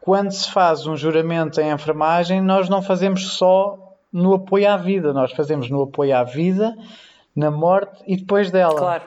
[0.01, 3.79] quando se faz um juramento em enfermagem, nós não fazemos só
[4.13, 6.77] no apoio à vida, nós fazemos no apoio à vida,
[7.35, 8.79] na morte e depois dela.
[8.79, 9.05] Claro.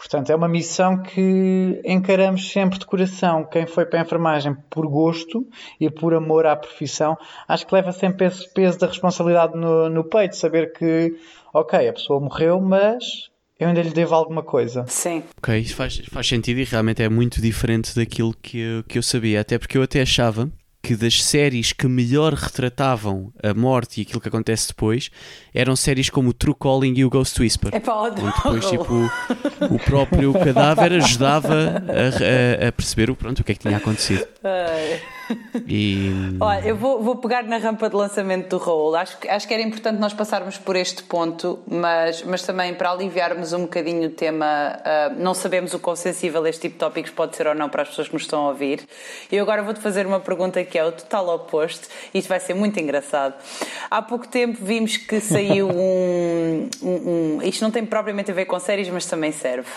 [0.00, 3.44] Portanto, é uma missão que encaramos sempre de coração.
[3.44, 5.46] Quem foi para a enfermagem por gosto
[5.78, 10.02] e por amor à profissão, acho que leva sempre esse peso da responsabilidade no, no
[10.02, 11.14] peito, saber que,
[11.52, 14.86] ok, a pessoa morreu, mas eu ainda lhe devo alguma coisa.
[14.88, 15.22] Sim.
[15.36, 19.02] Ok, isso faz, faz sentido e realmente é muito diferente daquilo que eu, que eu
[19.02, 19.42] sabia.
[19.42, 20.50] Até porque eu até achava
[20.82, 25.10] que das séries que melhor retratavam a morte e aquilo que acontece depois
[25.52, 27.74] eram séries como o True Calling e o Ghost Whisper.
[27.74, 29.10] É para onde depois, tipo,
[29.70, 33.76] o próprio cadáver ajudava a, a, a, perceber o, pronto, o que é que tinha
[33.76, 34.26] acontecido.
[35.68, 36.10] E...
[36.40, 38.96] Olha, eu vou, vou pegar na rampa de lançamento do Raul.
[38.96, 43.52] Acho, acho que era importante nós passarmos por este ponto, mas, mas também para aliviarmos
[43.52, 47.36] um bocadinho o tema, uh, não sabemos o quão sensível este tipo de tópicos pode
[47.36, 48.86] ser ou não para as pessoas que nos estão a ouvir.
[49.30, 52.80] E agora vou-te fazer uma pergunta que é o total oposto, isto vai ser muito
[52.80, 53.34] engraçado.
[53.90, 57.42] Há pouco tempo vimos que saiu um, um, um.
[57.42, 59.68] Isto não tem propriamente a ver com séries, mas também serve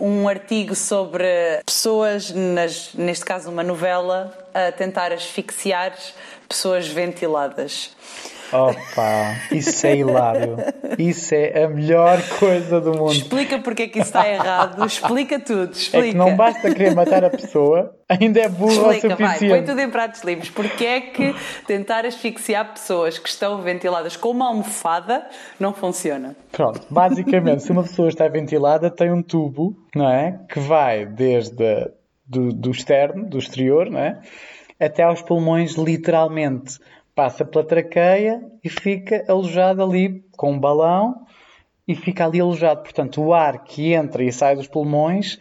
[0.00, 1.24] um artigo sobre
[1.64, 5.94] pessoas, nas, neste caso uma novela, a tentar asfixiar
[6.48, 7.90] pessoas ventiladas.
[8.52, 10.56] Opa, isso é hilário.
[10.98, 13.12] Isso é a melhor coisa do mundo.
[13.12, 14.84] Explica porque é que isso está errado.
[14.84, 15.72] Explica tudo.
[15.72, 16.06] Explica.
[16.06, 19.48] É que não basta querer matar a pessoa, ainda é burro Explica, o suficiente.
[19.48, 20.50] Vai, põe tudo em pratos limpos.
[20.50, 21.34] Porque é que
[21.66, 25.26] tentar asfixiar pessoas que estão ventiladas com uma almofada
[25.58, 26.34] não funciona?
[26.50, 30.40] Pronto, basicamente, se uma pessoa está ventilada, tem um tubo, não é?
[30.48, 31.90] Que vai desde
[32.26, 34.20] do, do externo, do exterior, não é?
[34.78, 36.78] Até aos pulmões, literalmente
[37.14, 41.26] passa pela traqueia e fica alojado ali com um balão
[41.86, 42.82] e fica ali alojado.
[42.82, 45.38] Portanto, o ar que entra e sai dos pulmões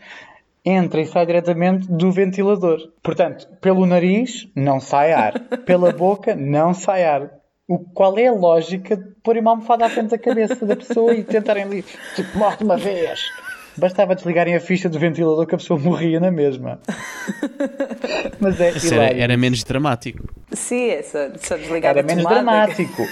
[0.66, 2.80] entra e sai diretamente do ventilador.
[3.02, 7.32] Portanto, pelo nariz não sai ar, pela boca não sai ar.
[7.68, 11.14] O, qual é a lógica de pôr uma almofada à frente da cabeça da pessoa
[11.14, 11.84] e tentarem ali,
[12.16, 13.22] tipo, morre uma vez?
[13.80, 16.80] Bastava desligarem a ficha do ventilador que a pessoa morria na mesma.
[18.40, 20.28] Mas é era, era, menos dramático.
[20.52, 23.08] Sim, é só, só desligar Era menos dramático.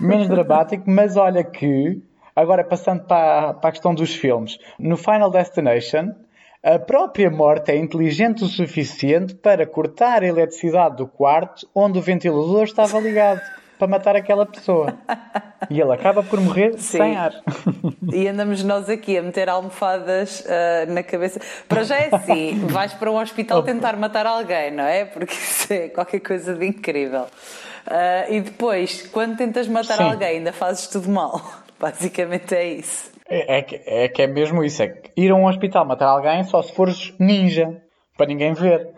[0.00, 2.02] menos dramático, mas olha que,
[2.34, 6.14] agora passando para, para a questão dos filmes, no Final Destination,
[6.62, 12.02] a própria morte é inteligente o suficiente para cortar a eletricidade do quarto onde o
[12.02, 13.40] ventilador estava ligado
[13.78, 14.94] para matar aquela pessoa.
[15.70, 16.98] E ele acaba por morrer Sim.
[16.98, 17.32] sem ar.
[18.12, 21.40] E andamos nós aqui a meter almofadas uh, na cabeça.
[21.68, 25.04] Para já é assim: vais para um hospital tentar matar alguém, não é?
[25.04, 27.26] Porque isso é qualquer coisa de incrível.
[27.86, 30.04] Uh, e depois, quando tentas matar Sim.
[30.04, 31.40] alguém, ainda fazes tudo mal.
[31.78, 33.12] Basicamente é isso.
[33.28, 36.08] É, é, que, é que é mesmo isso: é que ir a um hospital matar
[36.08, 37.80] alguém só se fores ninja,
[38.16, 38.88] para ninguém ver.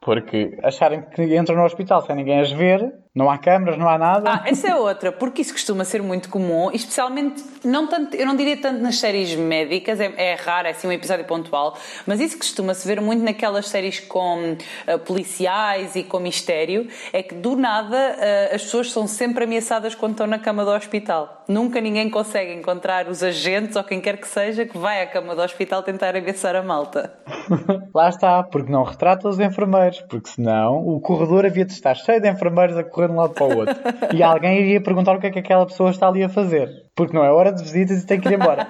[0.00, 3.98] Porque acharem que entram no hospital sem ninguém as ver, não há câmaras, não há
[3.98, 4.30] nada.
[4.30, 8.36] Ah, essa é outra, porque isso costuma ser muito comum, especialmente, não tanto, eu não
[8.36, 12.38] diria tanto nas séries médicas, é, é raro, é assim um episódio pontual, mas isso
[12.38, 17.96] costuma-se ver muito naquelas séries com uh, policiais e com mistério, é que do nada
[17.96, 21.44] uh, as pessoas são sempre ameaçadas quando estão na cama do hospital.
[21.48, 25.34] Nunca ninguém consegue encontrar os agentes ou quem quer que seja que vai à cama
[25.34, 27.12] do hospital tentar ameaçar a malta.
[27.92, 32.20] Lá está, porque não retrata os enfermeiros, porque senão o corredor havia de estar cheio
[32.20, 33.76] de enfermeiros a correr de um lado para o outro.
[34.14, 36.68] E alguém iria perguntar o que é que aquela pessoa está ali a fazer.
[36.94, 38.66] Porque não é hora de visitas e tem que ir embora.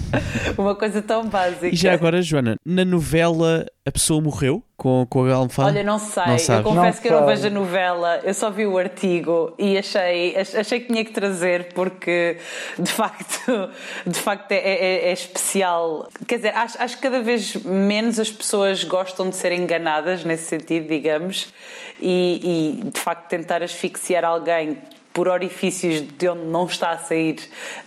[0.58, 1.68] Uma coisa tão básica.
[1.68, 5.68] E já agora, Joana, na novela a pessoa morreu com, com a almofada?
[5.68, 6.22] Olha, não sei.
[6.24, 7.10] Não eu confesso não que sei.
[7.10, 11.04] eu não vejo a novela, eu só vi o artigo e achei, achei que tinha
[11.04, 12.38] que trazer porque
[12.78, 13.70] de facto,
[14.06, 16.08] de facto é, é, é especial.
[16.26, 20.44] Quer dizer, acho, acho que cada vez menos as pessoas gostam de ser enganadas nesse
[20.44, 21.52] sentido, digamos,
[22.00, 24.78] e, e de facto tentar asfixiar alguém
[25.12, 27.36] por orifícios de onde não está a sair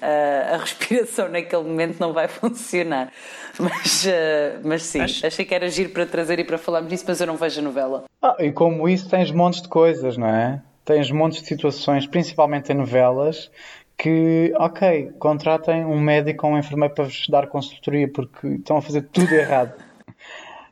[0.02, 3.12] uh, a respiração naquele momento não vai funcionar.
[3.60, 5.26] Mas, uh, mas sim, Acho...
[5.26, 7.64] achei que era giro para trazer e para falarmos disso, mas eu não vejo a
[7.64, 8.04] novela.
[8.22, 10.62] Ah, e como isso tens montes de coisas, não é?
[10.84, 13.50] Tens montes de situações, principalmente em novelas,
[13.98, 18.82] que, ok, contratem um médico ou um enfermeiro para vos dar consultoria porque estão a
[18.82, 19.74] fazer tudo errado.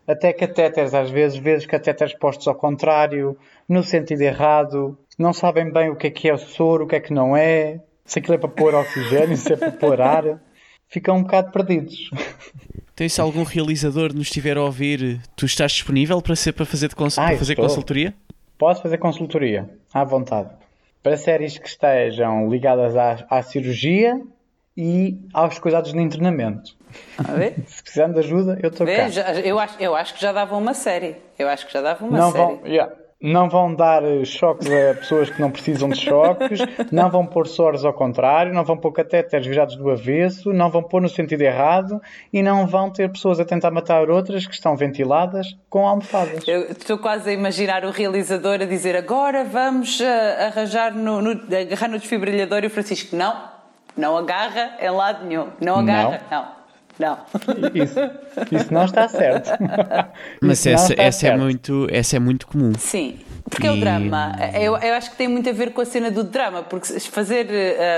[0.08, 3.38] até catéteres, às vezes, vezes catéteres postos ao contrário,
[3.68, 6.96] no sentido errado, não sabem bem o que é que é o soro, o que
[6.96, 10.40] é que não é, se aquilo é para pôr oxigênio, se é para pôr ar,
[10.88, 12.10] ficam um bocado perdidos.
[12.94, 16.94] Então, se algum realizador nos estiver a ouvir, tu estás disponível para, ser, para fazer,
[16.94, 17.66] cons Ah, para fazer estou.
[17.68, 18.14] consultoria?
[18.58, 20.50] Posso fazer consultoria, à vontade.
[21.02, 24.22] Para séries que estejam ligadas à, à cirurgia
[24.78, 26.76] e aos cuidados de internamento.
[27.18, 27.56] A ver?
[27.66, 29.10] Se precisarem de ajuda, eu estou cá.
[29.44, 31.16] Eu, acho, eu acho que já dava uma série.
[31.38, 32.44] Eu acho que já dava uma Não série.
[32.44, 32.94] vão, yeah.
[33.24, 36.60] Não vão dar eh, choques a pessoas que não precisam de choques,
[36.92, 40.84] não vão pôr soros ao contrário, não vão pôr catéteres virados do avesso, não vão
[40.84, 42.02] pôr no sentido errado
[42.34, 46.46] e não vão ter pessoas a tentar matar outras que estão ventiladas com almofadas.
[46.46, 51.32] Eu estou quase a imaginar o realizador a dizer agora vamos ah, arranjar no, no,
[51.32, 53.42] agarrar no desfibrilhador e o Francisco, não,
[53.96, 56.63] não agarra em lado nenhum, não agarra, não, não.
[57.74, 58.00] Isso,
[58.52, 59.50] isso não está certo.
[60.42, 61.42] Mas Isso não essa, está essa, é certo.
[61.42, 62.72] muito, essa é muito comum.
[62.78, 63.20] Sim,
[63.54, 64.36] porque é o E- drama.
[64.60, 67.48] Eu, eu acho que tem muito a ver com a cena do drama, porque fazer.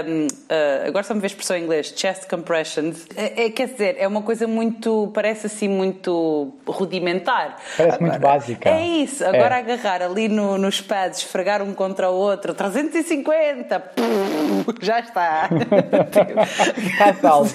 [0.07, 3.67] um, uh, agora só me vê a expressão em inglês, chest compressions, é, é- quer
[3.67, 5.11] dizer, é uma coisa muito.
[5.13, 7.57] parece assim muito rudimentar.
[7.77, 8.69] Parece muito básica.
[8.69, 9.59] É isso, agora É.
[9.59, 14.03] agarrar ali no- nos pads, esfregar um contra o outro, 350, pum,
[14.81, 15.49] já está.
[16.77, 17.53] Está salvo.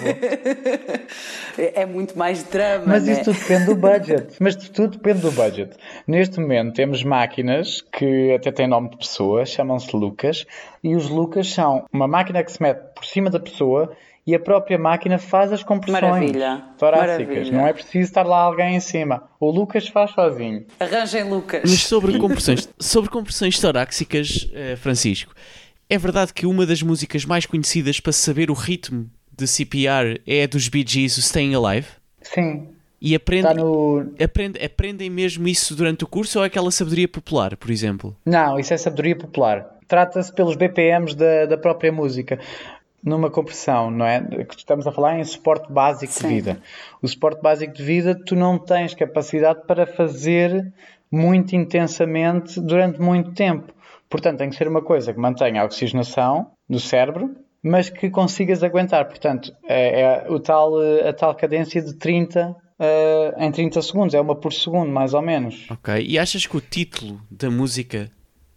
[1.57, 2.85] é muito mais drama.
[2.87, 3.13] Mas né?
[3.13, 4.27] isso tudo depende do budget.
[4.41, 5.71] Mas tudo depende do budget.
[6.07, 10.47] Neste momento temos máquinas que até têm nome de pessoa, chamam-se Lucas,
[10.83, 13.95] e os Lucas são uma máquina que se mete por cima da pessoa
[14.27, 16.65] e a própria máquina faz as compressões Maravilha.
[16.79, 17.29] torácicas.
[17.29, 17.53] Maravilha.
[17.53, 19.25] Não é preciso estar lá alguém em cima.
[19.41, 20.67] O Lucas faz sozinho.
[20.79, 21.63] Arranjem Lucas.
[21.65, 25.35] Mas sobre compressões, sobre compressões torácicas, eh, Francisco,
[25.89, 30.45] é verdade que uma das músicas mais conhecidas para saber o ritmo de CPR é
[30.45, 31.89] a dos Bee Gees, o Staying Alive?
[32.23, 32.69] Sim.
[33.01, 34.13] E aprende, Está no.
[34.23, 38.15] aprende- aprendem mesmo isso durante o curso ou é aquela sabedoria popular, por exemplo?
[38.27, 39.67] Não, isso é sabedoria popular.
[39.89, 42.39] Trata-se pelos BPMs da, da própria música.
[43.03, 44.21] Numa compressão, não é?
[44.45, 46.29] Que estamos a falar em suporte básico Sim.
[46.29, 46.61] de vida.
[47.01, 50.71] O suporte básico de vida, tu não tens capacidade para fazer
[51.11, 53.73] muito intensamente durante muito tempo.
[54.11, 58.63] Portanto, tem que ser uma coisa que mantenha a oxigenação no cérebro, mas que consigas
[58.63, 59.07] aguentar.
[59.07, 64.15] Portanto, é, é o tal, eh, a tal cadência de 30 eh, em 30 segundos.
[64.15, 65.67] É uma por segundo, mais ou menos.
[65.71, 66.05] Ok.
[66.05, 68.11] E achas que o título da música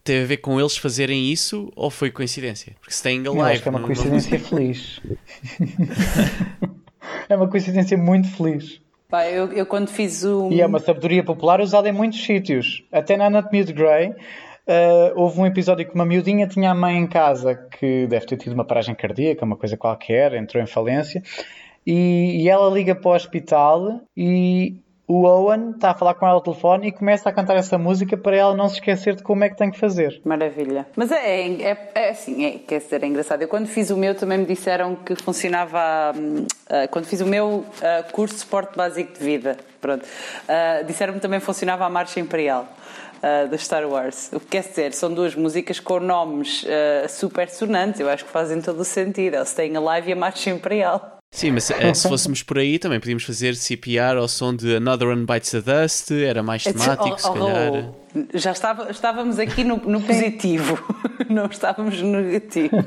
[0.04, 2.74] tem a ver com eles fazerem isso ou foi coincidência?
[2.80, 3.52] Porque Staying Eu Alive.
[3.52, 5.00] acho que é uma não- coincidência feliz.
[7.30, 8.82] é uma coincidência muito feliz.
[9.10, 10.50] Pá, eu, eu quando fiz o.
[10.52, 12.84] E é uma sabedoria popular usada em muitos sítios.
[12.92, 14.14] Até na Anatomia de Grey,
[14.66, 18.38] eh, houve um episódio que uma miudinha tinha a mãe em casa que deve ter
[18.38, 21.22] tido uma paragem cardíaca, uma coisa qualquer, entrou em falência.
[21.86, 24.78] E, e ela liga para o hospital e
[25.08, 28.16] o Owen está a falar com ela ao telefone e começa a cantar essa música
[28.16, 30.22] para ela não se esquecer de como é que tem que fazer.
[30.24, 30.88] Maravilha.
[30.96, 33.42] Mas é, é, é, assim, é, quer dizer, é engraçado.
[33.42, 35.80] Eu quando fiz o meu também me disseram que funcionava.
[36.70, 40.06] ah, quando fiz o meu ah, curso de suporte básico de vida, pronto,
[40.48, 42.66] ah, disseram-me também funcionava a Marcha Imperial.
[43.22, 44.32] ah, da Star Wars.
[44.34, 48.32] O que quer dizer, são duas músicas com nomes ah, super sonantes, eu acho que
[48.32, 49.36] fazem todo o sentido.
[49.36, 51.23] É o Staying Alive e a Marcha Imperial.
[51.34, 55.08] Sim, mas eh, se fôssemos por aí também podíamos fazer CPR ao som de Another
[55.08, 57.74] One Bites the Dust, era mais temático, se Oh, oh, calhar.
[57.90, 58.04] oh.
[58.36, 60.78] Já estava, estávamos aqui no, no positivo,
[61.28, 62.76] não estávamos no negativo.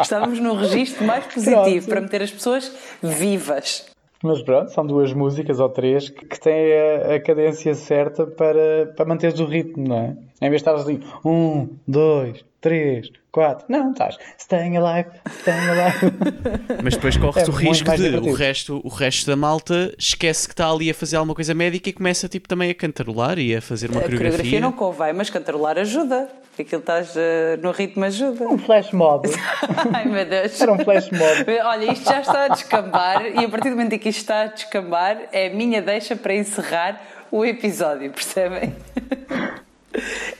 [0.00, 1.88] estávamos num registro mais positivo Pronto.
[1.88, 2.70] para meter as pessoas
[3.02, 3.86] vivas.
[4.22, 8.92] Mas pronto, são duas músicas ou três que, que têm a, a cadência certa para,
[8.96, 10.16] para manteres o ritmo, não é?
[10.40, 13.66] Em vez de estares ali, um, dois, três, quatro.
[13.68, 15.08] Não, estás staying alive,
[15.40, 16.12] staying alive.
[16.82, 20.54] Mas depois corre-se É o risco de o resto, o resto da malta esquece que
[20.54, 23.60] está ali a fazer alguma coisa médica e começa tipo, também a cantarolar e a
[23.60, 24.60] fazer uma A coreografia coreografia.
[24.60, 26.28] não convém, mas cantarolar ajuda.
[26.56, 28.44] Aquilo estás eh, no ritmo ajuda.
[28.46, 29.28] Um flash mob.
[29.92, 30.60] Ai meu Deus.
[30.60, 31.58] Era um flash mob.
[31.64, 34.42] Olha, isto já está a descambar e a partir do momento em que isto está
[34.42, 38.72] a descambar é a minha deixa para encerrar o episódio, percebem?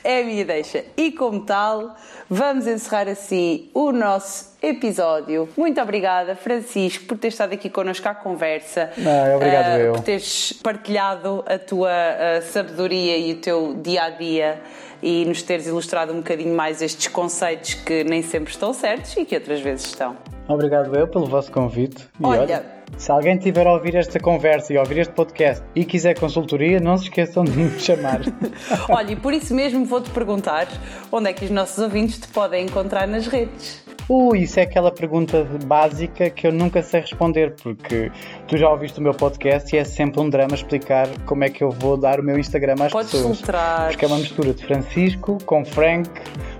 [0.03, 0.83] É a minha deixa.
[0.97, 1.95] E como tal,
[2.29, 5.49] vamos encerrar assim o nosso episódio.
[5.57, 8.91] Muito obrigada, Francisco, por ter estado aqui connosco à conversa.
[8.97, 9.93] Não, obrigado Ah, eu.
[9.93, 14.61] Por teres partilhado a tua ah, sabedoria e o teu dia a dia
[15.01, 19.25] e nos teres ilustrado um bocadinho mais estes conceitos que nem sempre estão certos e
[19.25, 20.34] que outras vezes estão.
[20.47, 22.07] Obrigado eu pelo vosso convite.
[22.19, 22.65] E Olha- olha,
[22.97, 26.97] se alguém tiver a ouvir esta conversa e ouvir este podcast e quiser consultoria, não
[26.97, 28.21] se esqueçam de me chamar.
[28.89, 30.67] Olha, e por isso mesmo vou-te perguntar
[31.11, 33.83] onde é que os nossos ouvintes te podem encontrar nas redes.
[34.07, 38.11] Uh, isso é aquela pergunta básica que eu nunca sei responder, porque
[38.47, 41.63] tu já ouviste o meu podcast e é sempre um drama explicar como é que
[41.63, 43.37] eu vou dar o meu Instagram às Podes pessoas.
[43.37, 43.87] filtrar.
[43.87, 46.09] Porque é uma mistura de Francisco com Frank,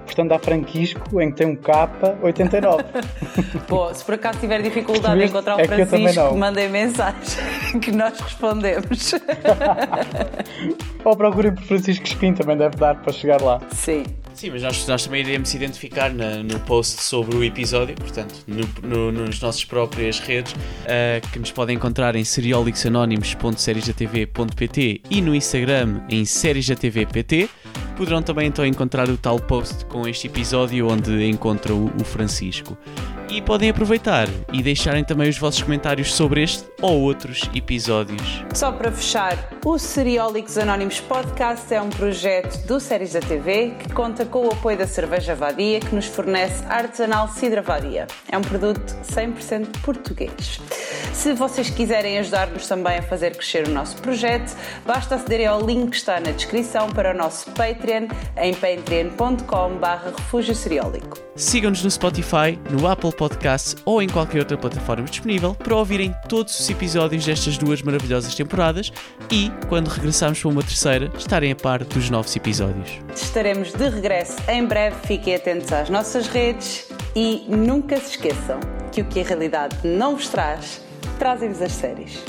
[0.06, 1.90] portanto há Franquisco, em que tem um K
[2.24, 2.84] 89.
[3.68, 7.20] Pô, se por acaso tiver dificuldade em encontrar o É Francisco, mandem mensagem
[7.80, 9.14] que nós respondemos.
[11.06, 13.62] Ou procurem por Francisco Espim, também deve dar para chegar lá.
[13.72, 14.04] Sim.
[14.36, 18.68] Sim, mas nós, nós também iremos identificar na- no post sobre o episódio, portanto, no,
[18.88, 20.54] no, nas nossas próprias redes,
[20.86, 27.50] ah, que nos podem encontrar em seriolixanónimos.seriesdatv.pt e no Instagram em seriesdatv.pt.
[27.96, 32.78] Poderão também então encontrar o tal post com este episódio onde encontram o, Francisco.
[33.30, 38.44] E podem aproveitar e deixarem também os vossos comentários sobre este ou outros episódios.
[38.54, 43.92] Só para fechar, o Seriólicos Anónimos Podcast é um projeto do Séries da TV que
[43.94, 48.08] conta com o apoio da Cerveja Vadia, que nos fornece artesanal Cidra Vadia.
[48.30, 50.62] É um produto 100% português.
[51.14, 55.92] Se vocês quiserem ajudar-nos também a fazer crescer o nosso projeto, basta acederem ao link
[55.92, 61.18] que está na descrição para o nosso Patreon em patreon.com.br refúgio seriólico.
[61.36, 66.58] Sigam-nos no Spotify, no Apple Podcasts ou em qualquer outra plataforma disponível para ouvirem todos
[66.60, 68.92] os episódios destas duas maravilhosas temporadas
[69.32, 72.90] e, quando regressarmos para uma terceira, estarem a par dos novos episódios.
[73.14, 78.60] Estaremos de regresso em breve, fiquem atentos às nossas redes e nunca se esqueçam
[78.92, 80.82] que o que a realidade não vos traz,
[81.20, 82.24] trazem-vos as séries.